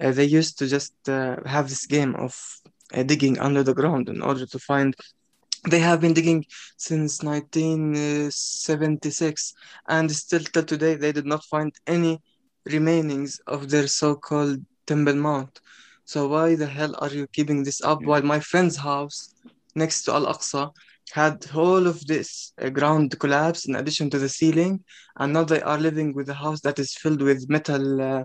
Uh, 0.00 0.10
they 0.10 0.24
used 0.24 0.58
to 0.58 0.66
just 0.66 0.94
uh, 1.08 1.36
have 1.46 1.68
this 1.68 1.86
game 1.86 2.16
of 2.16 2.36
uh, 2.92 3.04
digging 3.04 3.38
under 3.38 3.62
the 3.62 3.72
ground 3.72 4.08
in 4.08 4.20
order 4.20 4.46
to 4.46 4.58
find. 4.58 4.96
They 5.68 5.78
have 5.80 6.00
been 6.00 6.14
digging 6.14 6.44
since 6.76 7.22
1976, 7.22 9.52
and 9.88 10.10
still 10.10 10.40
till 10.40 10.62
today 10.64 10.94
they 10.94 11.12
did 11.12 11.26
not 11.26 11.44
find 11.44 11.72
any 11.86 12.20
remainings 12.68 13.38
of 13.46 13.70
their 13.70 13.86
so-called 13.86 14.60
Temple 14.86 15.14
Mount. 15.16 15.60
So 16.04 16.28
why 16.28 16.54
the 16.56 16.66
hell 16.66 16.94
are 17.00 17.08
you 17.10 17.26
keeping 17.32 17.62
this 17.64 17.80
up 17.82 18.04
while 18.04 18.22
my 18.22 18.40
friend's 18.40 18.76
house 18.76 19.34
next 19.74 20.02
to 20.04 20.12
Al 20.12 20.26
Aqsa 20.26 20.70
had 21.12 21.46
all 21.54 21.86
of 21.86 22.06
this 22.06 22.52
uh, 22.60 22.68
ground 22.70 23.18
collapse 23.18 23.66
in 23.66 23.76
addition 23.76 24.10
to 24.10 24.18
the 24.18 24.28
ceiling, 24.28 24.80
and 25.18 25.32
now 25.32 25.44
they 25.44 25.60
are 25.62 25.78
living 25.78 26.12
with 26.14 26.28
a 26.28 26.34
house 26.34 26.60
that 26.62 26.78
is 26.78 26.94
filled 26.94 27.22
with 27.22 27.48
metal 27.48 28.00
uh, 28.00 28.22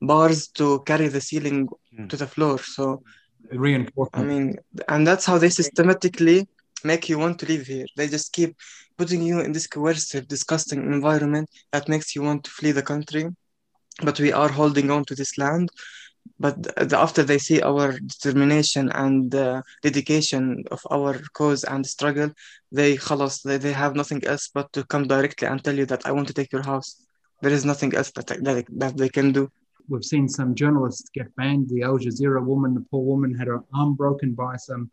bars 0.00 0.48
to 0.58 0.80
carry 0.86 1.08
the 1.08 1.20
ceiling 1.20 1.68
Mm. 1.96 2.08
to 2.10 2.16
the 2.16 2.26
floor. 2.26 2.58
So, 2.58 3.02
Reinforcement. 3.52 4.14
I 4.14 4.22
mean, 4.28 4.56
and 4.88 5.06
that's 5.06 5.24
how 5.26 5.38
they 5.38 5.50
systematically 5.50 6.48
make 6.84 7.08
you 7.08 7.18
want 7.18 7.38
to 7.40 7.46
live 7.46 7.66
here. 7.66 7.86
They 7.96 8.08
just 8.08 8.32
keep 8.32 8.56
putting 8.96 9.22
you 9.22 9.40
in 9.40 9.52
this 9.52 9.66
coercive, 9.66 10.28
disgusting 10.28 10.80
environment 10.92 11.48
that 11.72 11.88
makes 11.88 12.14
you 12.14 12.22
want 12.22 12.44
to 12.44 12.50
flee 12.50 12.72
the 12.72 12.82
country. 12.82 13.26
But 14.02 14.18
we 14.20 14.32
are 14.32 14.48
holding 14.48 14.90
on 14.90 15.04
to 15.06 15.14
this 15.14 15.38
land. 15.38 15.70
But 16.38 16.62
th- 16.76 16.92
after 16.92 17.22
they 17.22 17.38
see 17.38 17.60
our 17.62 17.92
determination 17.92 18.90
and 18.90 19.34
uh, 19.34 19.62
dedication 19.82 20.64
of 20.70 20.80
our 20.90 21.20
cause 21.34 21.64
and 21.64 21.86
struggle, 21.86 22.30
they 22.72 22.96
khalas, 22.96 23.42
they, 23.42 23.58
they 23.58 23.72
have 23.72 23.94
nothing 23.94 24.24
else 24.24 24.48
but 24.52 24.72
to 24.72 24.84
come 24.84 25.06
directly 25.06 25.46
and 25.48 25.62
tell 25.62 25.76
you 25.76 25.86
that 25.86 26.06
I 26.06 26.12
want 26.12 26.28
to 26.28 26.34
take 26.34 26.50
your 26.50 26.62
house. 26.62 27.06
There 27.42 27.52
is 27.52 27.64
nothing 27.64 27.94
else 27.94 28.10
that, 28.12 28.26
that, 28.26 28.66
that 28.78 28.96
they 28.96 29.08
can 29.08 29.32
do. 29.32 29.50
We've 29.88 30.04
seen 30.04 30.28
some 30.28 30.54
journalists 30.54 31.10
get 31.14 31.34
banned. 31.36 31.68
The 31.68 31.82
Al 31.82 31.98
Jazeera 31.98 32.42
woman, 32.42 32.72
the 32.74 32.86
poor 32.90 33.04
woman, 33.04 33.34
had 33.34 33.48
her 33.48 33.62
arm 33.74 33.94
broken 33.94 34.32
by 34.32 34.56
some 34.56 34.90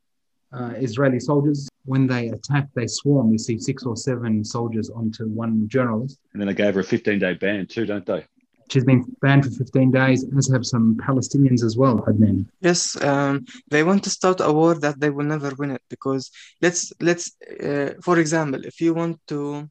uh, 0.53 0.73
Israeli 0.77 1.19
soldiers. 1.19 1.69
When 1.85 2.07
they 2.07 2.29
attack, 2.29 2.67
they 2.75 2.87
swarm. 2.87 3.31
You 3.31 3.37
see 3.37 3.57
six 3.57 3.83
or 3.83 3.95
seven 3.95 4.43
soldiers 4.43 4.89
onto 4.89 5.27
one 5.27 5.67
journalist. 5.67 6.19
And 6.33 6.41
then 6.41 6.47
they 6.47 6.53
gave 6.53 6.75
her 6.75 6.81
a 6.81 6.83
15 6.83 7.19
day 7.19 7.33
ban 7.33 7.67
too, 7.67 7.85
don't 7.85 8.05
they? 8.05 8.25
She's 8.71 8.85
been 8.85 9.03
banned 9.21 9.43
for 9.43 9.51
15 9.51 9.91
days, 9.91 10.25
as 10.37 10.47
have 10.47 10.65
some 10.65 10.95
Palestinians 10.95 11.61
as 11.61 11.75
well, 11.75 11.97
Adnan. 12.07 12.45
Yes, 12.61 13.01
um, 13.03 13.45
they 13.69 13.83
want 13.83 14.01
to 14.05 14.09
start 14.09 14.39
a 14.39 14.49
war 14.49 14.75
that 14.75 14.97
they 14.97 15.09
will 15.09 15.25
never 15.25 15.51
win 15.57 15.71
it 15.71 15.81
because 15.89 16.31
let's 16.61 16.93
let's 17.01 17.35
uh, 17.61 17.95
for 18.01 18.17
example, 18.19 18.63
if 18.63 18.79
you 18.79 18.93
want 18.93 19.19
to 19.27 19.69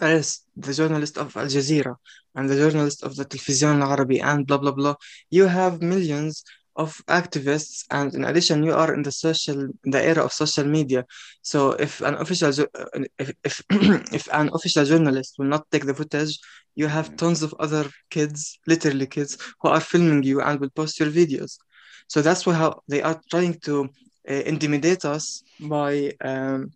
arrest 0.00 0.44
the 0.56 0.74
journalist 0.74 1.18
of 1.18 1.36
Al 1.36 1.46
Jazeera 1.46 1.94
and 2.34 2.50
the 2.50 2.56
journalist 2.56 3.04
of 3.04 3.14
the 3.14 3.24
Television 3.24 3.80
Al 3.80 3.92
Arabi 3.92 4.20
and 4.20 4.44
blah 4.44 4.58
blah 4.58 4.72
blah, 4.72 4.96
you 5.30 5.46
have 5.46 5.80
millions 5.80 6.42
of 6.76 7.00
activists, 7.08 7.84
and 7.90 8.14
in 8.14 8.24
addition, 8.24 8.62
you 8.62 8.74
are 8.74 8.94
in 8.94 9.02
the 9.02 9.12
social 9.12 9.68
the 9.84 10.02
era 10.02 10.22
of 10.24 10.32
social 10.32 10.64
media. 10.64 11.04
So 11.42 11.72
if 11.72 12.00
an 12.00 12.14
official 12.14 12.50
uh, 12.50 13.00
if 13.18 13.32
if, 13.44 13.62
if 14.18 14.28
an 14.32 14.50
official 14.52 14.84
journalist 14.84 15.36
will 15.38 15.46
not 15.46 15.66
take 15.70 15.86
the 15.86 15.94
footage, 15.94 16.38
you 16.74 16.86
have 16.86 17.16
tons 17.16 17.42
of 17.42 17.54
other 17.58 17.84
kids, 18.10 18.58
literally 18.66 19.06
kids, 19.06 19.38
who 19.60 19.68
are 19.68 19.80
filming 19.80 20.22
you 20.22 20.40
and 20.42 20.60
will 20.60 20.70
post 20.70 21.00
your 21.00 21.10
videos. 21.10 21.58
So 22.08 22.22
that's 22.22 22.46
why 22.46 22.54
how 22.54 22.82
they 22.88 23.02
are 23.02 23.20
trying 23.30 23.58
to 23.60 23.88
uh, 24.28 24.42
intimidate 24.52 25.04
us 25.04 25.42
by, 25.60 26.12
um, 26.20 26.72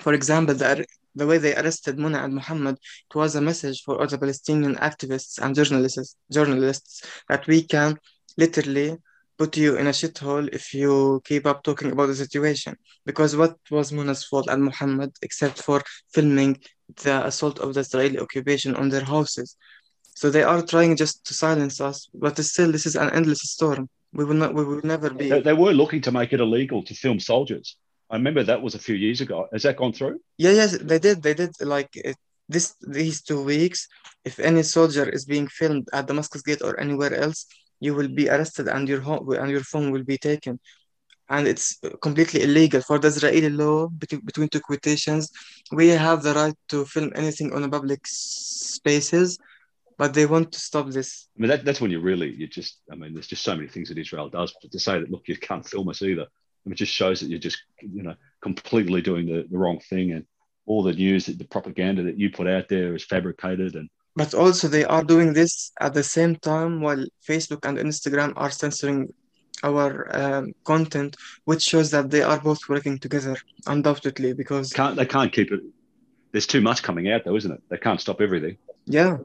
for 0.00 0.12
example, 0.12 0.54
the, 0.54 0.86
the 1.14 1.26
way 1.26 1.38
they 1.38 1.54
arrested 1.56 1.96
Muna 1.96 2.22
and 2.24 2.34
Muhammad. 2.34 2.76
It 3.10 3.14
was 3.14 3.34
a 3.34 3.40
message 3.40 3.82
for 3.82 3.98
all 3.98 4.06
the 4.06 4.18
Palestinian 4.18 4.76
activists 4.76 5.38
and 5.38 5.54
journalists, 5.54 6.16
journalists 6.30 7.02
that 7.28 7.46
we 7.46 7.62
can 7.62 7.98
literally 8.36 8.96
put 9.38 9.56
you 9.56 9.76
in 9.76 9.86
a 9.86 9.90
shithole 9.90 10.48
if 10.52 10.74
you 10.74 11.22
keep 11.24 11.46
up 11.46 11.62
talking 11.62 11.92
about 11.92 12.06
the 12.06 12.14
situation. 12.14 12.76
Because 13.06 13.36
what 13.36 13.56
was 13.70 13.92
Muna's 13.92 14.24
fault 14.24 14.48
and 14.48 14.62
Muhammad 14.62 15.12
except 15.22 15.62
for 15.62 15.82
filming 16.12 16.58
the 17.04 17.26
assault 17.26 17.58
of 17.60 17.74
the 17.74 17.80
Israeli 17.80 18.18
occupation 18.18 18.74
on 18.74 18.88
their 18.88 19.04
houses? 19.04 19.56
So 20.14 20.30
they 20.30 20.42
are 20.42 20.62
trying 20.62 20.96
just 20.96 21.24
to 21.26 21.34
silence 21.34 21.80
us, 21.80 22.08
but 22.12 22.36
still, 22.38 22.72
this 22.72 22.86
is 22.86 22.96
an 22.96 23.10
endless 23.10 23.42
storm. 23.42 23.88
We 24.12 24.24
will 24.24 24.34
not. 24.34 24.52
We 24.52 24.64
will 24.64 24.80
never 24.82 25.10
be. 25.10 25.28
They, 25.28 25.40
they 25.40 25.52
were 25.52 25.72
looking 25.72 26.00
to 26.02 26.10
make 26.10 26.32
it 26.32 26.40
illegal 26.40 26.82
to 26.82 26.94
film 26.94 27.20
soldiers. 27.20 27.76
I 28.10 28.16
remember 28.16 28.42
that 28.42 28.60
was 28.60 28.74
a 28.74 28.78
few 28.78 28.96
years 28.96 29.20
ago. 29.20 29.46
Has 29.52 29.62
that 29.62 29.76
gone 29.76 29.92
through? 29.92 30.18
Yeah, 30.38 30.52
yes, 30.52 30.76
they 30.78 30.98
did. 30.98 31.22
They 31.22 31.34
did. 31.34 31.50
Like 31.60 31.90
it, 31.94 32.16
this, 32.48 32.74
these 32.80 33.22
two 33.22 33.42
weeks, 33.44 33.86
if 34.24 34.40
any 34.40 34.62
soldier 34.62 35.08
is 35.08 35.24
being 35.24 35.46
filmed 35.46 35.86
at 35.92 36.06
Damascus 36.06 36.42
Gate 36.42 36.62
or 36.62 36.80
anywhere 36.80 37.14
else, 37.14 37.46
you 37.80 37.94
will 37.94 38.08
be 38.08 38.28
arrested 38.28 38.68
and 38.68 38.88
your 38.88 39.00
home 39.00 39.30
and 39.30 39.50
your 39.50 39.64
phone 39.64 39.90
will 39.90 40.04
be 40.04 40.18
taken. 40.18 40.58
And 41.30 41.46
it's 41.46 41.78
completely 42.00 42.42
illegal 42.42 42.80
for 42.80 42.98
the 42.98 43.08
Israeli 43.08 43.50
law 43.50 43.88
between, 43.88 44.48
two 44.48 44.60
quotations. 44.60 45.30
We 45.70 45.88
have 45.88 46.22
the 46.22 46.32
right 46.32 46.54
to 46.70 46.86
film 46.86 47.12
anything 47.14 47.52
on 47.52 47.70
public 47.70 48.00
spaces, 48.04 49.38
but 49.98 50.14
they 50.14 50.24
want 50.24 50.52
to 50.52 50.58
stop 50.58 50.88
this. 50.88 51.28
I 51.36 51.42
mean, 51.42 51.50
that, 51.50 51.66
that's 51.66 51.82
when 51.82 51.90
you 51.90 52.00
really, 52.00 52.34
you 52.34 52.46
just, 52.46 52.78
I 52.90 52.94
mean, 52.94 53.12
there's 53.12 53.26
just 53.26 53.44
so 53.44 53.54
many 53.54 53.68
things 53.68 53.90
that 53.90 53.98
Israel 53.98 54.30
does. 54.30 54.54
But 54.62 54.72
to 54.72 54.78
say 54.78 54.98
that, 55.00 55.10
look, 55.10 55.24
you 55.26 55.36
can't 55.36 55.68
film 55.68 55.88
us 55.90 56.00
either, 56.00 56.22
I 56.22 56.64
mean, 56.64 56.72
it 56.72 56.76
just 56.76 56.94
shows 56.94 57.20
that 57.20 57.28
you're 57.28 57.38
just, 57.38 57.62
you 57.82 58.02
know, 58.02 58.14
completely 58.40 59.02
doing 59.02 59.26
the, 59.26 59.46
the 59.50 59.58
wrong 59.58 59.80
thing. 59.80 60.12
And 60.12 60.24
all 60.64 60.82
the 60.82 60.94
news, 60.94 61.26
that 61.26 61.38
the 61.38 61.44
propaganda 61.44 62.04
that 62.04 62.18
you 62.18 62.30
put 62.30 62.48
out 62.48 62.68
there 62.68 62.94
is 62.94 63.04
fabricated. 63.04 63.74
And 63.74 63.90
But 64.16 64.34
also, 64.34 64.68
they 64.68 64.84
are 64.84 65.04
doing 65.04 65.32
this 65.32 65.72
at 65.80 65.94
the 65.94 66.02
same 66.02 66.36
time 66.36 66.80
while 66.80 67.04
Facebook 67.26 67.64
and 67.64 67.78
Instagram 67.78 68.32
are 68.36 68.50
censoring 68.50 69.12
our 69.62 70.08
um, 70.16 70.52
content, 70.64 71.16
which 71.44 71.62
shows 71.62 71.90
that 71.90 72.10
they 72.10 72.22
are 72.22 72.40
both 72.40 72.68
working 72.68 72.98
together, 72.98 73.36
undoubtedly, 73.66 74.32
because 74.32 74.72
can't 74.72 74.96
they 74.96 75.06
can't 75.06 75.32
keep 75.32 75.52
it. 75.52 75.60
There's 76.32 76.46
too 76.46 76.60
much 76.60 76.82
coming 76.82 77.10
out, 77.10 77.24
though, 77.24 77.36
isn't 77.36 77.52
it? 77.52 77.62
They 77.68 77.78
can't 77.78 78.00
stop 78.00 78.20
everything. 78.20 78.56
yeah, 78.86 79.16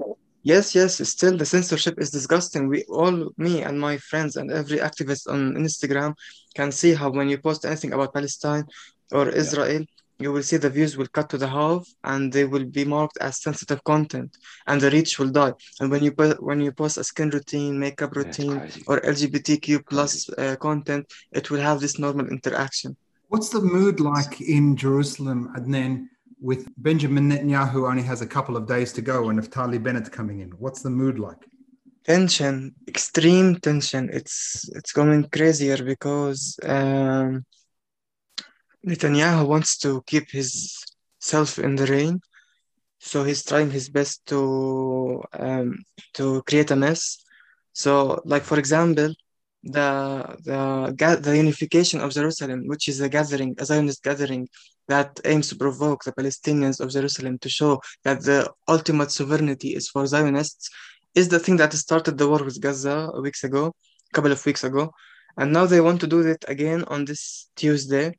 yes, 0.44 0.76
yes, 0.76 1.08
still 1.10 1.36
the 1.38 1.46
censorship 1.46 1.96
is 2.00 2.10
disgusting. 2.12 2.68
We 2.68 2.84
all, 2.84 3.32
me 3.38 3.62
and 3.64 3.80
my 3.80 3.98
friends 3.98 4.36
and 4.36 4.52
every 4.52 4.78
activist 4.78 5.30
on 5.30 5.56
Instagram 5.56 6.14
can 6.56 6.72
see 6.72 6.94
how 6.94 7.10
when 7.10 7.30
you 7.30 7.38
post 7.38 7.66
anything 7.66 7.94
about 7.94 8.14
Palestine 8.14 8.66
or 9.12 9.30
Israel, 9.30 9.84
you 10.24 10.32
will 10.32 10.44
see 10.44 10.58
the 10.58 10.70
views 10.70 10.98
will 10.98 11.12
cut 11.18 11.30
to 11.30 11.38
the 11.38 11.48
half 11.48 11.88
and 12.04 12.32
they 12.32 12.46
will 12.46 12.66
be 12.66 12.86
marked 12.86 13.18
as 13.18 13.42
sensitive 13.42 13.84
content 13.84 14.36
and 14.68 14.80
the 14.82 14.90
reach 14.90 15.20
will 15.20 15.30
die. 15.30 15.54
And 15.80 15.92
when 15.92 16.04
you 16.04 16.12
put 16.12 16.42
when 16.42 16.60
you 16.62 16.72
post 16.72 16.98
a 16.98 17.04
skin 17.04 17.30
routine, 17.30 17.80
makeup 17.80 18.16
routine, 18.16 18.60
crazy. 18.60 18.84
or 18.88 19.00
LGBTQ 19.02 19.86
plus 19.92 20.30
uh, 20.30 20.56
content, 20.56 21.04
it 21.32 21.52
will 21.52 21.62
have 21.70 21.80
this 21.80 22.00
normal 22.00 22.28
interaction. 22.28 22.96
What's 23.28 23.50
the 23.50 23.62
mood 23.62 24.00
like 24.00 24.42
in 24.42 24.76
Jerusalem, 24.76 25.40
Adnan, 25.58 26.08
with 26.40 26.68
Benjamin 26.78 27.32
Netanyahu 27.32 27.90
only 27.90 28.04
has 28.04 28.22
a 28.22 28.28
couple 28.28 28.56
of 28.56 28.68
days 28.68 28.94
to 28.94 29.02
go 29.02 29.30
and 29.30 29.40
if 29.40 29.50
Naftali 29.50 29.82
Bennett 29.82 30.12
coming 30.12 30.40
in? 30.42 30.52
What's 30.52 30.82
the 30.82 30.90
mood 30.90 31.18
like? 31.20 31.42
Tension, 32.06 32.76
extreme 32.88 33.56
tension. 33.68 34.10
It's 34.12 34.70
it's 34.78 34.92
going 34.92 35.24
crazier 35.30 35.82
because 35.84 36.60
um, 36.64 37.46
Netanyahu 38.86 39.48
wants 39.48 39.78
to 39.80 40.04
keep 40.06 40.30
his 40.30 40.84
self 41.20 41.58
in 41.58 41.76
the 41.76 41.86
reign, 41.86 42.20
so 43.00 43.24
he's 43.24 43.44
trying 43.44 43.72
his 43.72 43.90
best 43.90 44.26
to 44.28 45.24
um, 45.34 45.78
to 46.16 46.42
create 46.44 46.72
a 46.72 46.76
mess. 46.76 47.24
So, 47.74 48.22
like 48.26 48.44
for 48.44 48.60
example, 48.60 49.14
the 49.64 49.88
the 50.44 51.20
the 51.22 51.38
unification 51.38 52.02
of 52.02 52.12
Jerusalem, 52.12 52.68
which 52.68 52.88
is 52.88 53.00
a 53.00 53.10
gathering, 53.10 53.56
a 53.58 53.66
Zionist 53.66 54.04
gathering 54.04 54.48
that 54.90 55.20
aims 55.24 55.48
to 55.50 55.56
provoke 55.56 56.04
the 56.04 56.12
Palestinians 56.12 56.82
of 56.82 56.90
Jerusalem 56.90 57.38
to 57.40 57.50
show 57.50 57.82
that 58.04 58.22
the 58.24 58.52
ultimate 58.68 59.12
sovereignty 59.12 59.76
is 59.76 59.88
for 59.88 60.06
Zionists, 60.06 60.70
is 61.16 61.30
the 61.30 61.40
thing 61.40 61.56
that 61.58 61.74
started 61.74 62.18
the 62.18 62.28
war 62.28 62.44
with 62.44 62.60
Gaza 62.60 63.10
weeks 63.22 63.44
ago, 63.46 63.68
a 63.68 64.14
couple 64.14 64.32
of 64.32 64.46
weeks 64.46 64.66
ago, 64.66 64.92
and 65.38 65.54
now 65.54 65.66
they 65.66 65.80
want 65.80 66.02
to 66.02 66.08
do 66.08 66.20
it 66.22 66.44
again 66.50 66.84
on 66.88 67.06
this 67.06 67.50
Tuesday. 67.56 68.14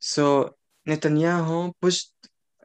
So 0.00 0.56
Netanyahu 0.88 1.72
pushed 1.80 2.12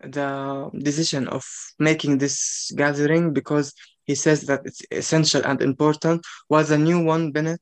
the 0.02 0.70
decision 0.78 1.28
of 1.28 1.46
making 1.80 2.18
this 2.18 2.72
gathering 2.76 3.34
because 3.34 3.74
he 4.06 4.16
says 4.16 4.44
that 4.44 4.62
it's 4.66 4.82
essential 4.92 5.42
and 5.44 5.62
important, 5.62 6.26
while 6.48 6.64
the 6.64 6.78
new 6.78 7.04
one, 7.04 7.32
Bennett, 7.32 7.62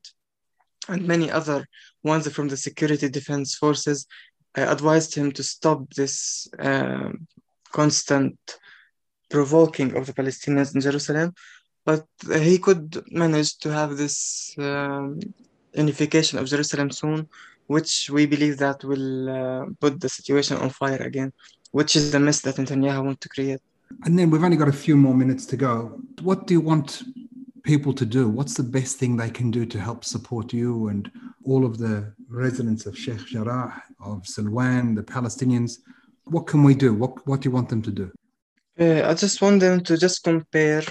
and 0.88 1.06
many 1.06 1.30
other 1.30 1.66
ones 2.02 2.30
from 2.30 2.48
the 2.48 2.56
security 2.56 3.08
defense 3.08 3.54
forces 3.54 4.06
uh, 4.56 4.66
advised 4.68 5.14
him 5.14 5.32
to 5.32 5.42
stop 5.42 5.88
this 5.94 6.46
um, 6.58 7.26
constant 7.72 8.38
provoking 9.30 9.96
of 9.96 10.06
the 10.06 10.12
Palestinians 10.12 10.74
in 10.74 10.80
Jerusalem. 10.82 11.32
But 11.86 12.06
uh, 12.30 12.38
he 12.38 12.58
could 12.58 13.02
manage 13.10 13.58
to 13.58 13.72
have 13.72 13.96
this 13.96 14.54
um, 14.58 15.18
unification 15.74 16.38
of 16.38 16.46
Jerusalem 16.46 16.90
soon, 16.90 17.28
which 17.66 18.10
we 18.10 18.26
believe 18.26 18.58
that 18.58 18.84
will 18.84 19.28
uh, 19.28 19.64
put 19.80 20.00
the 20.00 20.08
situation 20.08 20.56
on 20.58 20.70
fire 20.70 21.02
again, 21.02 21.32
which 21.72 21.96
is 21.96 22.12
the 22.12 22.20
mess 22.20 22.40
that 22.42 22.56
Netanyahu 22.56 23.04
wants 23.04 23.20
to 23.20 23.28
create. 23.28 23.60
And 24.04 24.18
then 24.18 24.30
we've 24.30 24.42
only 24.42 24.56
got 24.56 24.68
a 24.68 24.72
few 24.72 24.96
more 24.96 25.14
minutes 25.14 25.46
to 25.46 25.56
go. 25.56 26.00
What 26.22 26.46
do 26.46 26.54
you 26.54 26.60
want 26.60 27.02
people 27.62 27.92
to 27.94 28.04
do? 28.04 28.28
What's 28.28 28.54
the 28.54 28.62
best 28.62 28.98
thing 28.98 29.16
they 29.16 29.30
can 29.30 29.50
do 29.50 29.64
to 29.66 29.80
help 29.80 30.04
support 30.04 30.52
you 30.52 30.88
and 30.88 31.10
all 31.44 31.64
of 31.64 31.78
the 31.78 32.12
residents 32.28 32.86
of 32.86 32.98
Sheikh 32.98 33.26
Jarrah, 33.26 33.82
of 34.00 34.22
Silwan, 34.22 34.96
the 34.96 35.02
Palestinians? 35.02 35.78
What 36.24 36.46
can 36.46 36.62
we 36.62 36.74
do? 36.74 36.92
What, 36.92 37.26
what 37.26 37.40
do 37.40 37.48
you 37.48 37.54
want 37.54 37.68
them 37.68 37.82
to 37.82 37.90
do? 37.90 38.10
Uh, 38.78 39.08
I 39.08 39.14
just 39.14 39.40
want 39.40 39.60
them 39.60 39.80
to 39.84 39.96
just 39.96 40.24
compare 40.24 40.82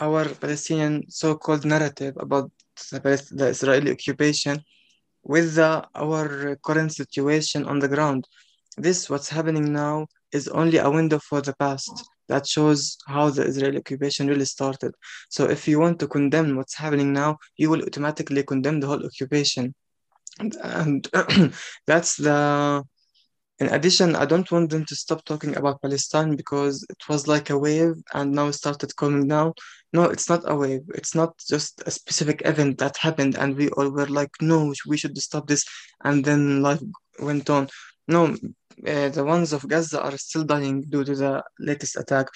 our 0.00 0.24
Palestinian 0.28 1.08
so-called 1.08 1.64
narrative 1.64 2.16
about 2.18 2.50
the, 2.90 2.98
the 3.32 3.46
Israeli 3.46 3.90
occupation 3.92 4.62
with 5.22 5.54
the, 5.54 5.86
our 5.94 6.56
current 6.64 6.92
situation 6.92 7.64
on 7.66 7.78
the 7.78 7.88
ground. 7.88 8.26
this 8.76 9.10
what's 9.10 9.28
happening 9.28 9.72
now 9.72 10.06
is 10.32 10.46
only 10.48 10.78
a 10.78 10.90
window 10.90 11.18
for 11.18 11.40
the 11.40 11.54
past 11.58 11.92
that 12.28 12.46
shows 12.46 12.96
how 13.06 13.30
the 13.30 13.42
Israeli 13.42 13.78
occupation 13.78 14.28
really 14.28 14.44
started. 14.44 14.92
So 15.30 15.44
if 15.44 15.66
you 15.66 15.80
want 15.80 15.98
to 16.00 16.06
condemn 16.06 16.56
what's 16.56 16.76
happening 16.76 17.12
now, 17.12 17.38
you 17.56 17.70
will 17.70 17.82
automatically 17.82 18.42
condemn 18.42 18.80
the 18.80 18.86
whole 18.86 19.04
occupation. 19.04 19.74
And, 20.38 20.56
and 20.62 21.08
that's 21.86 22.16
the 22.16 22.84
in 23.60 23.68
addition, 23.68 24.14
I 24.14 24.24
don't 24.24 24.50
want 24.52 24.70
them 24.70 24.84
to 24.84 24.94
stop 24.94 25.24
talking 25.24 25.56
about 25.56 25.82
Palestine 25.82 26.36
because 26.36 26.86
it 26.88 27.08
was 27.08 27.26
like 27.26 27.50
a 27.50 27.58
wave 27.58 27.94
and 28.14 28.32
now 28.32 28.46
it 28.46 28.52
started 28.52 28.94
coming 28.96 29.26
down. 29.26 29.52
No, 29.92 30.04
it's 30.04 30.28
not 30.28 30.48
a 30.48 30.54
wave. 30.54 30.82
It's 30.94 31.14
not 31.14 31.36
just 31.48 31.82
a 31.84 31.90
specific 31.90 32.42
event 32.44 32.78
that 32.78 32.96
happened 32.96 33.36
and 33.36 33.56
we 33.56 33.68
all 33.70 33.90
were 33.90 34.06
like, 34.06 34.30
no, 34.40 34.72
we 34.86 34.96
should 34.96 35.18
stop 35.18 35.48
this. 35.48 35.64
And 36.04 36.24
then 36.24 36.62
life 36.62 36.80
went 37.18 37.50
on. 37.50 37.68
No, 38.06 38.36
uh, 38.86 39.08
the 39.08 39.24
ones 39.24 39.52
of 39.52 39.66
Gaza 39.68 40.00
are 40.02 40.16
still 40.18 40.44
dying 40.44 40.82
due 40.82 41.04
to 41.04 41.14
the 41.14 41.42
latest 41.58 41.96
attack. 41.96 42.26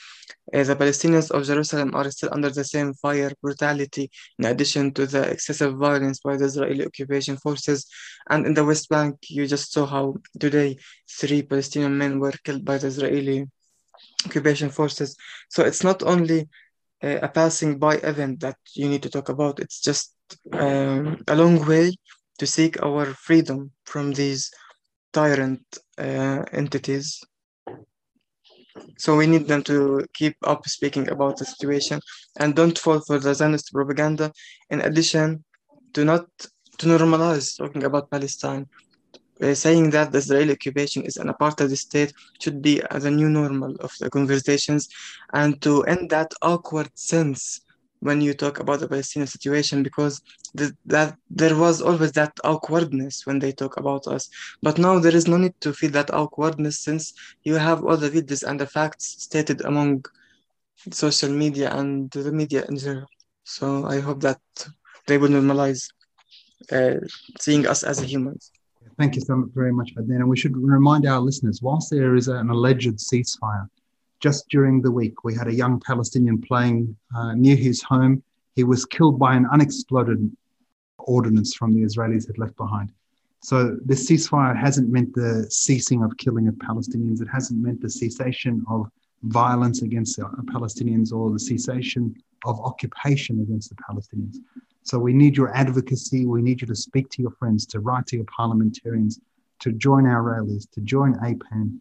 Uh, 0.52 0.62
the 0.62 0.76
Palestinians 0.76 1.30
of 1.30 1.44
Jerusalem 1.44 1.94
are 1.94 2.10
still 2.10 2.30
under 2.32 2.50
the 2.50 2.64
same 2.64 2.94
fire 2.94 3.32
brutality, 3.40 4.10
in 4.38 4.46
addition 4.46 4.92
to 4.94 5.06
the 5.06 5.22
excessive 5.22 5.76
violence 5.76 6.20
by 6.20 6.36
the 6.36 6.46
Israeli 6.46 6.84
occupation 6.86 7.36
forces. 7.36 7.86
And 8.28 8.46
in 8.46 8.54
the 8.54 8.64
West 8.64 8.88
Bank, 8.88 9.16
you 9.28 9.46
just 9.46 9.72
saw 9.72 9.86
how 9.86 10.16
today 10.38 10.78
three 11.10 11.42
Palestinian 11.42 11.96
men 11.96 12.18
were 12.18 12.34
killed 12.44 12.64
by 12.64 12.78
the 12.78 12.88
Israeli 12.88 13.46
occupation 14.26 14.70
forces. 14.70 15.16
So 15.48 15.64
it's 15.64 15.84
not 15.84 16.02
only 16.02 16.48
uh, 17.02 17.18
a 17.22 17.28
passing 17.28 17.78
by 17.78 17.96
event 17.96 18.40
that 18.40 18.56
you 18.74 18.88
need 18.88 19.02
to 19.02 19.10
talk 19.10 19.28
about, 19.28 19.60
it's 19.60 19.80
just 19.80 20.14
um, 20.52 21.22
a 21.28 21.36
long 21.36 21.64
way 21.66 21.92
to 22.38 22.46
seek 22.46 22.82
our 22.82 23.06
freedom 23.14 23.70
from 23.84 24.12
these 24.12 24.50
tyrant 25.12 25.62
uh, 26.02 26.44
entities. 26.52 27.06
So 28.98 29.16
we 29.16 29.26
need 29.26 29.46
them 29.46 29.62
to 29.64 30.06
keep 30.14 30.36
up 30.44 30.66
speaking 30.66 31.08
about 31.10 31.36
the 31.36 31.44
situation 31.44 32.00
and 32.40 32.54
don't 32.54 32.78
fall 32.78 33.00
for 33.00 33.18
the 33.18 33.34
Zionist 33.34 33.72
propaganda. 33.72 34.32
In 34.70 34.80
addition, 34.80 35.44
to 35.94 36.04
not 36.04 36.26
to 36.78 36.86
normalize 36.86 37.56
talking 37.56 37.84
about 37.84 38.10
Palestine. 38.10 38.66
Uh, 39.40 39.54
saying 39.54 39.90
that 39.90 40.12
the 40.12 40.18
Israeli 40.18 40.52
occupation 40.52 41.02
is 41.02 41.16
an 41.16 41.26
apartheid 41.26 41.76
state 41.76 42.12
should 42.40 42.62
be 42.62 42.80
the 43.04 43.10
new 43.10 43.28
normal 43.28 43.74
of 43.80 43.92
the 43.98 44.08
conversations, 44.08 44.88
and 45.32 45.60
to 45.60 45.82
end 45.84 46.10
that 46.10 46.30
awkward 46.42 46.90
sense 46.94 47.61
when 48.06 48.20
you 48.26 48.32
talk 48.44 48.56
about 48.60 48.80
the 48.80 48.88
Palestinian 48.92 49.28
situation 49.36 49.78
because 49.88 50.14
th- 50.58 50.76
that 50.94 51.10
there 51.40 51.56
was 51.64 51.76
always 51.88 52.12
that 52.12 52.34
awkwardness 52.52 53.14
when 53.26 53.38
they 53.40 53.52
talk 53.52 53.74
about 53.82 54.04
us. 54.16 54.24
But 54.66 54.78
now 54.78 54.94
there 54.98 55.16
is 55.20 55.26
no 55.28 55.38
need 55.38 55.56
to 55.66 55.72
feel 55.72 55.92
that 55.98 56.12
awkwardness 56.22 56.76
since 56.86 57.04
you 57.48 57.54
have 57.68 57.78
all 57.84 57.96
the 57.96 58.10
videos 58.16 58.42
and 58.48 58.58
the 58.60 58.66
facts 58.76 59.06
stated 59.26 59.58
among 59.70 60.04
social 60.90 61.30
media 61.30 61.68
and 61.78 62.10
the 62.12 62.32
media 62.32 62.64
in 62.68 62.76
general. 62.78 63.08
So 63.44 63.86
I 63.86 64.00
hope 64.00 64.20
that 64.22 64.40
they 65.06 65.18
will 65.18 65.28
normalize 65.38 65.82
uh, 66.72 66.96
seeing 67.40 67.66
us 67.66 67.82
as 67.84 67.98
humans. 68.00 68.50
Thank 68.98 69.16
you 69.16 69.22
so 69.22 69.48
very 69.54 69.72
much, 69.72 69.90
Adnan. 69.96 70.16
And 70.22 70.28
we 70.28 70.36
should 70.36 70.56
remind 70.56 71.06
our 71.06 71.20
listeners, 71.20 71.60
whilst 71.62 71.90
there 71.90 72.14
is 72.16 72.28
an 72.28 72.50
alleged 72.50 72.96
ceasefire, 72.98 73.66
just 74.22 74.48
during 74.48 74.80
the 74.80 74.90
week, 74.90 75.24
we 75.24 75.34
had 75.34 75.48
a 75.48 75.54
young 75.54 75.80
Palestinian 75.80 76.40
playing 76.40 76.96
uh, 77.14 77.34
near 77.34 77.56
his 77.56 77.82
home. 77.82 78.22
He 78.54 78.64
was 78.64 78.84
killed 78.84 79.18
by 79.18 79.34
an 79.34 79.46
unexploded 79.52 80.30
ordnance 80.98 81.54
from 81.54 81.74
the 81.74 81.82
Israelis 81.82 82.26
had 82.26 82.38
left 82.38 82.56
behind. 82.56 82.92
So 83.40 83.76
this 83.84 84.08
ceasefire 84.08 84.56
hasn't 84.56 84.88
meant 84.88 85.12
the 85.14 85.46
ceasing 85.50 86.04
of 86.04 86.16
killing 86.16 86.46
of 86.46 86.54
Palestinians. 86.54 87.20
It 87.20 87.26
hasn't 87.26 87.60
meant 87.60 87.80
the 87.80 87.90
cessation 87.90 88.64
of 88.70 88.88
violence 89.24 89.82
against 89.82 90.16
the 90.16 90.24
Palestinians 90.54 91.12
or 91.12 91.32
the 91.32 91.40
cessation 91.40 92.14
of 92.44 92.60
occupation 92.60 93.40
against 93.40 93.70
the 93.70 93.76
Palestinians. 93.88 94.36
So 94.84 94.98
we 94.98 95.12
need 95.12 95.36
your 95.36 95.52
advocacy. 95.54 96.26
We 96.26 96.42
need 96.42 96.60
you 96.60 96.68
to 96.68 96.76
speak 96.76 97.08
to 97.10 97.22
your 97.22 97.32
friends, 97.32 97.66
to 97.66 97.80
write 97.80 98.06
to 98.08 98.16
your 98.16 98.26
parliamentarians, 98.26 99.18
to 99.60 99.72
join 99.72 100.06
our 100.06 100.22
rallies, 100.22 100.66
to 100.74 100.80
join 100.80 101.14
APAN, 101.14 101.80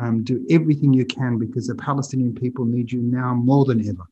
um, 0.00 0.24
do 0.24 0.44
everything 0.50 0.92
you 0.92 1.04
can 1.04 1.38
because 1.38 1.66
the 1.66 1.74
Palestinian 1.74 2.34
people 2.34 2.64
need 2.64 2.90
you 2.90 3.00
now 3.00 3.34
more 3.34 3.64
than 3.64 3.86
ever. 3.88 4.04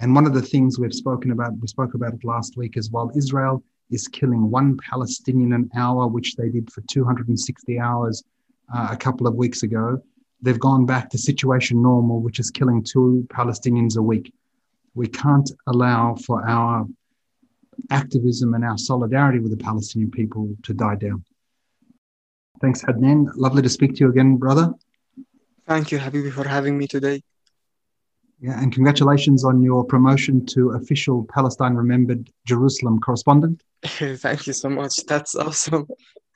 And 0.00 0.14
one 0.14 0.26
of 0.26 0.34
the 0.34 0.42
things 0.42 0.78
we've 0.78 0.94
spoken 0.94 1.30
about, 1.30 1.58
we 1.58 1.68
spoke 1.68 1.94
about 1.94 2.14
it 2.14 2.24
last 2.24 2.56
week, 2.56 2.76
as 2.76 2.90
well. 2.90 3.10
Israel 3.16 3.62
is 3.90 4.08
killing 4.08 4.50
one 4.50 4.76
Palestinian 4.78 5.52
an 5.52 5.70
hour, 5.76 6.06
which 6.06 6.34
they 6.36 6.48
did 6.48 6.72
for 6.72 6.82
260 6.82 7.78
hours 7.78 8.24
uh, 8.72 8.88
a 8.90 8.96
couple 8.96 9.26
of 9.26 9.34
weeks 9.34 9.62
ago, 9.62 10.00
they've 10.42 10.60
gone 10.60 10.86
back 10.86 11.10
to 11.10 11.18
situation 11.18 11.82
normal, 11.82 12.20
which 12.20 12.38
is 12.38 12.50
killing 12.50 12.82
two 12.82 13.26
Palestinians 13.30 13.96
a 13.96 14.02
week. 14.02 14.32
We 14.94 15.08
can't 15.08 15.50
allow 15.66 16.14
for 16.14 16.46
our 16.46 16.86
activism 17.90 18.54
and 18.54 18.64
our 18.64 18.78
solidarity 18.78 19.40
with 19.40 19.50
the 19.50 19.62
Palestinian 19.62 20.10
people 20.10 20.56
to 20.62 20.72
die 20.72 20.94
down. 20.94 21.24
Thanks, 22.60 22.82
Adnan. 22.82 23.30
Lovely 23.34 23.62
to 23.62 23.68
speak 23.68 23.94
to 23.94 24.00
you 24.00 24.10
again, 24.10 24.36
brother. 24.36 24.72
Thank 25.66 25.92
you, 25.92 25.98
Habibi, 25.98 26.32
for 26.32 26.46
having 26.46 26.76
me 26.76 26.86
today. 26.86 27.22
Yeah, 28.40 28.60
and 28.60 28.72
congratulations 28.72 29.44
on 29.44 29.62
your 29.62 29.84
promotion 29.84 30.44
to 30.46 30.72
official 30.72 31.26
Palestine 31.32 31.74
Remembered 31.74 32.28
Jerusalem 32.46 33.00
correspondent. 33.00 33.62
Thank 33.84 34.46
you 34.46 34.52
so 34.52 34.68
much. 34.68 34.96
That's 35.06 35.34
awesome. 35.34 35.86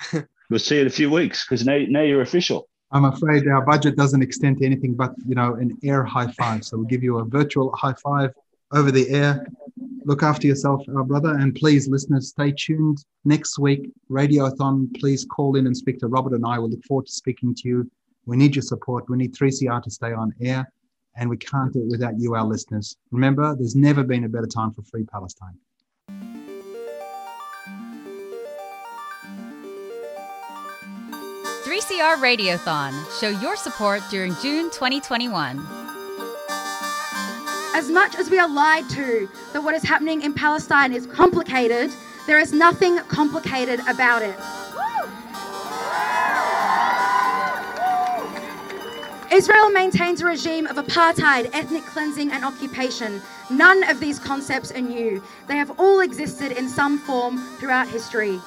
we'll 0.51 0.59
see 0.59 0.77
you 0.77 0.83
in 0.83 0.87
a 0.87 0.91
few 0.91 1.11
weeks 1.11 1.45
because 1.45 1.67
now, 1.67 1.79
now 1.89 2.03
you're 2.03 2.23
official. 2.23 2.69
I'm 2.91 3.05
afraid 3.05 3.47
our 3.47 3.65
budget 3.67 3.97
doesn't 3.97 4.23
extend 4.23 4.59
to 4.59 4.65
anything 4.65 4.95
but 4.95 5.13
you 5.27 5.35
know 5.35 5.57
an 5.57 5.77
air 5.85 6.05
high 6.05 6.33
five. 6.33 6.65
So 6.65 6.79
we'll 6.79 6.87
give 6.87 7.03
you 7.03 7.19
a 7.19 7.25
virtual 7.25 7.71
high 7.77 7.95
five 8.03 8.33
over 8.73 8.91
the 8.91 9.11
air. 9.11 9.47
Look 10.05 10.23
after 10.23 10.47
yourself, 10.47 10.83
our 10.97 11.05
brother, 11.05 11.35
and 11.35 11.55
please, 11.55 11.87
listeners, 11.87 12.29
stay 12.29 12.55
tuned 12.57 13.05
next 13.27 13.59
week. 13.59 13.91
Radiothon, 14.11 14.99
please 14.99 15.27
call 15.27 15.57
in 15.57 15.67
and 15.67 15.77
speak 15.77 15.99
to 15.99 16.07
Robert 16.07 16.33
and 16.33 16.47
I. 16.47 16.59
We'll 16.59 16.71
look 16.71 16.85
forward 16.85 17.07
to 17.07 17.13
speaking 17.13 17.55
to 17.57 17.69
you 17.69 17.91
we 18.29 18.37
need 18.37 18.55
your 18.55 18.63
support. 18.63 19.09
We 19.09 19.17
need 19.17 19.35
3CR 19.35 19.83
to 19.83 19.91
stay 19.91 20.13
on 20.13 20.35
air, 20.41 20.71
and 21.17 21.31
we 21.31 21.39
can't 21.39 21.73
do 21.73 21.81
it 21.81 21.89
without 21.89 22.13
you, 22.19 22.35
our 22.35 22.45
listeners. 22.45 22.95
Remember, 23.11 23.57
there's 23.57 23.75
never 23.75 24.05
been 24.05 24.25
a 24.25 24.29
better 24.29 24.47
time 24.47 24.71
for 24.71 24.83
free 24.83 25.05
Palestine. 25.05 25.55
Three 31.65 31.81
CR 31.81 32.21
Radiothon. 32.23 32.93
Show 33.19 33.31
your 33.31 33.57
support 33.57 34.03
during 34.11 34.35
June 34.43 34.71
2021. 34.73 35.67
As 37.75 37.89
much 37.91 38.15
as 38.17 38.29
we 38.29 38.39
are 38.39 38.49
lied 38.49 38.91
to 38.91 39.29
that 39.55 39.63
what 39.63 39.75
is 39.75 39.83
happening 39.83 40.21
in 40.21 40.35
Palestine 40.35 40.93
is 40.93 41.07
complicated, 41.07 41.91
there 42.27 42.39
is 42.39 42.53
nothing 42.53 42.99
complicated 43.09 43.81
about 43.89 44.21
it. 44.21 44.37
Israel 49.31 49.69
maintains 49.71 50.23
a 50.23 50.25
regime 50.25 50.67
of 50.67 50.77
apartheid, 50.77 51.51
ethnic 51.53 51.85
cleansing, 51.85 52.33
and 52.33 52.45
occupation. 52.45 53.21
None 53.51 53.85
of 53.91 54.01
these 54.01 54.19
concepts 54.19 54.73
are 54.73 54.81
new. 54.81 55.23
They 55.47 55.57
have 55.57 55.79
all 55.79 56.01
existed 56.01 56.53
in 56.53 56.67
some 56.67 56.99
form 56.99 57.37
throughout 57.59 57.89
history. 57.89 58.41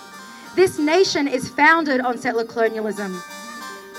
This 0.56 0.80
nation 0.80 1.28
is 1.28 1.50
founded 1.50 2.02
on 2.02 2.18
settler 2.18 2.46
colonialism. 2.46 3.22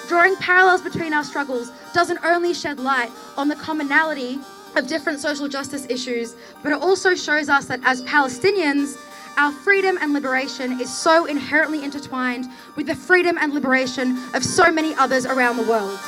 Drawing 0.09 0.35
parallels 0.37 0.83
between 0.83 1.13
our 1.13 1.23
struggles 1.23 1.71
doesn't 1.95 2.19
only 2.25 2.53
shed 2.53 2.81
light 2.81 3.13
on 3.37 3.47
the 3.47 3.57
commonality 3.57 4.41
of 4.75 4.89
different 4.89 5.21
social 5.21 5.47
justice 5.47 5.87
issues, 5.89 6.35
but 6.65 6.73
it 6.73 6.83
also 6.83 7.15
shows 7.15 7.49
us 7.49 7.67
that 7.67 7.79
as 7.85 8.03
Palestinians, 8.03 8.99
our 9.39 9.53
freedom 9.53 9.99
and 10.01 10.13
liberation 10.13 10.81
is 10.81 10.93
so 10.93 11.27
inherently 11.27 11.85
intertwined 11.85 12.51
with 12.75 12.89
the 12.89 12.95
freedom 12.95 13.39
and 13.39 13.55
liberation 13.55 14.19
of 14.35 14.45
so 14.45 14.73
many 14.73 14.95
others 14.97 15.27
around 15.27 15.57
the 15.59 15.63
world. 15.63 15.99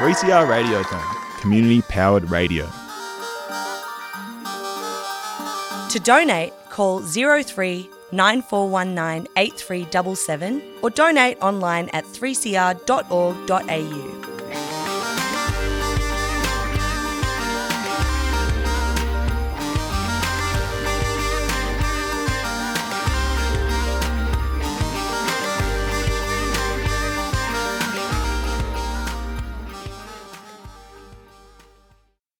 3CR 0.00 0.48
Radio 0.48 0.82
Radiothon, 0.82 1.40
community 1.42 1.82
powered 1.82 2.30
radio. 2.30 2.66
To 5.90 6.00
donate, 6.02 6.54
call 6.70 7.02
03 7.02 7.90
9419 8.10 9.26
8377 9.36 10.62
or 10.80 10.88
donate 10.88 11.36
online 11.42 11.90
at 11.90 12.06
3cr.org.au. 12.06 14.29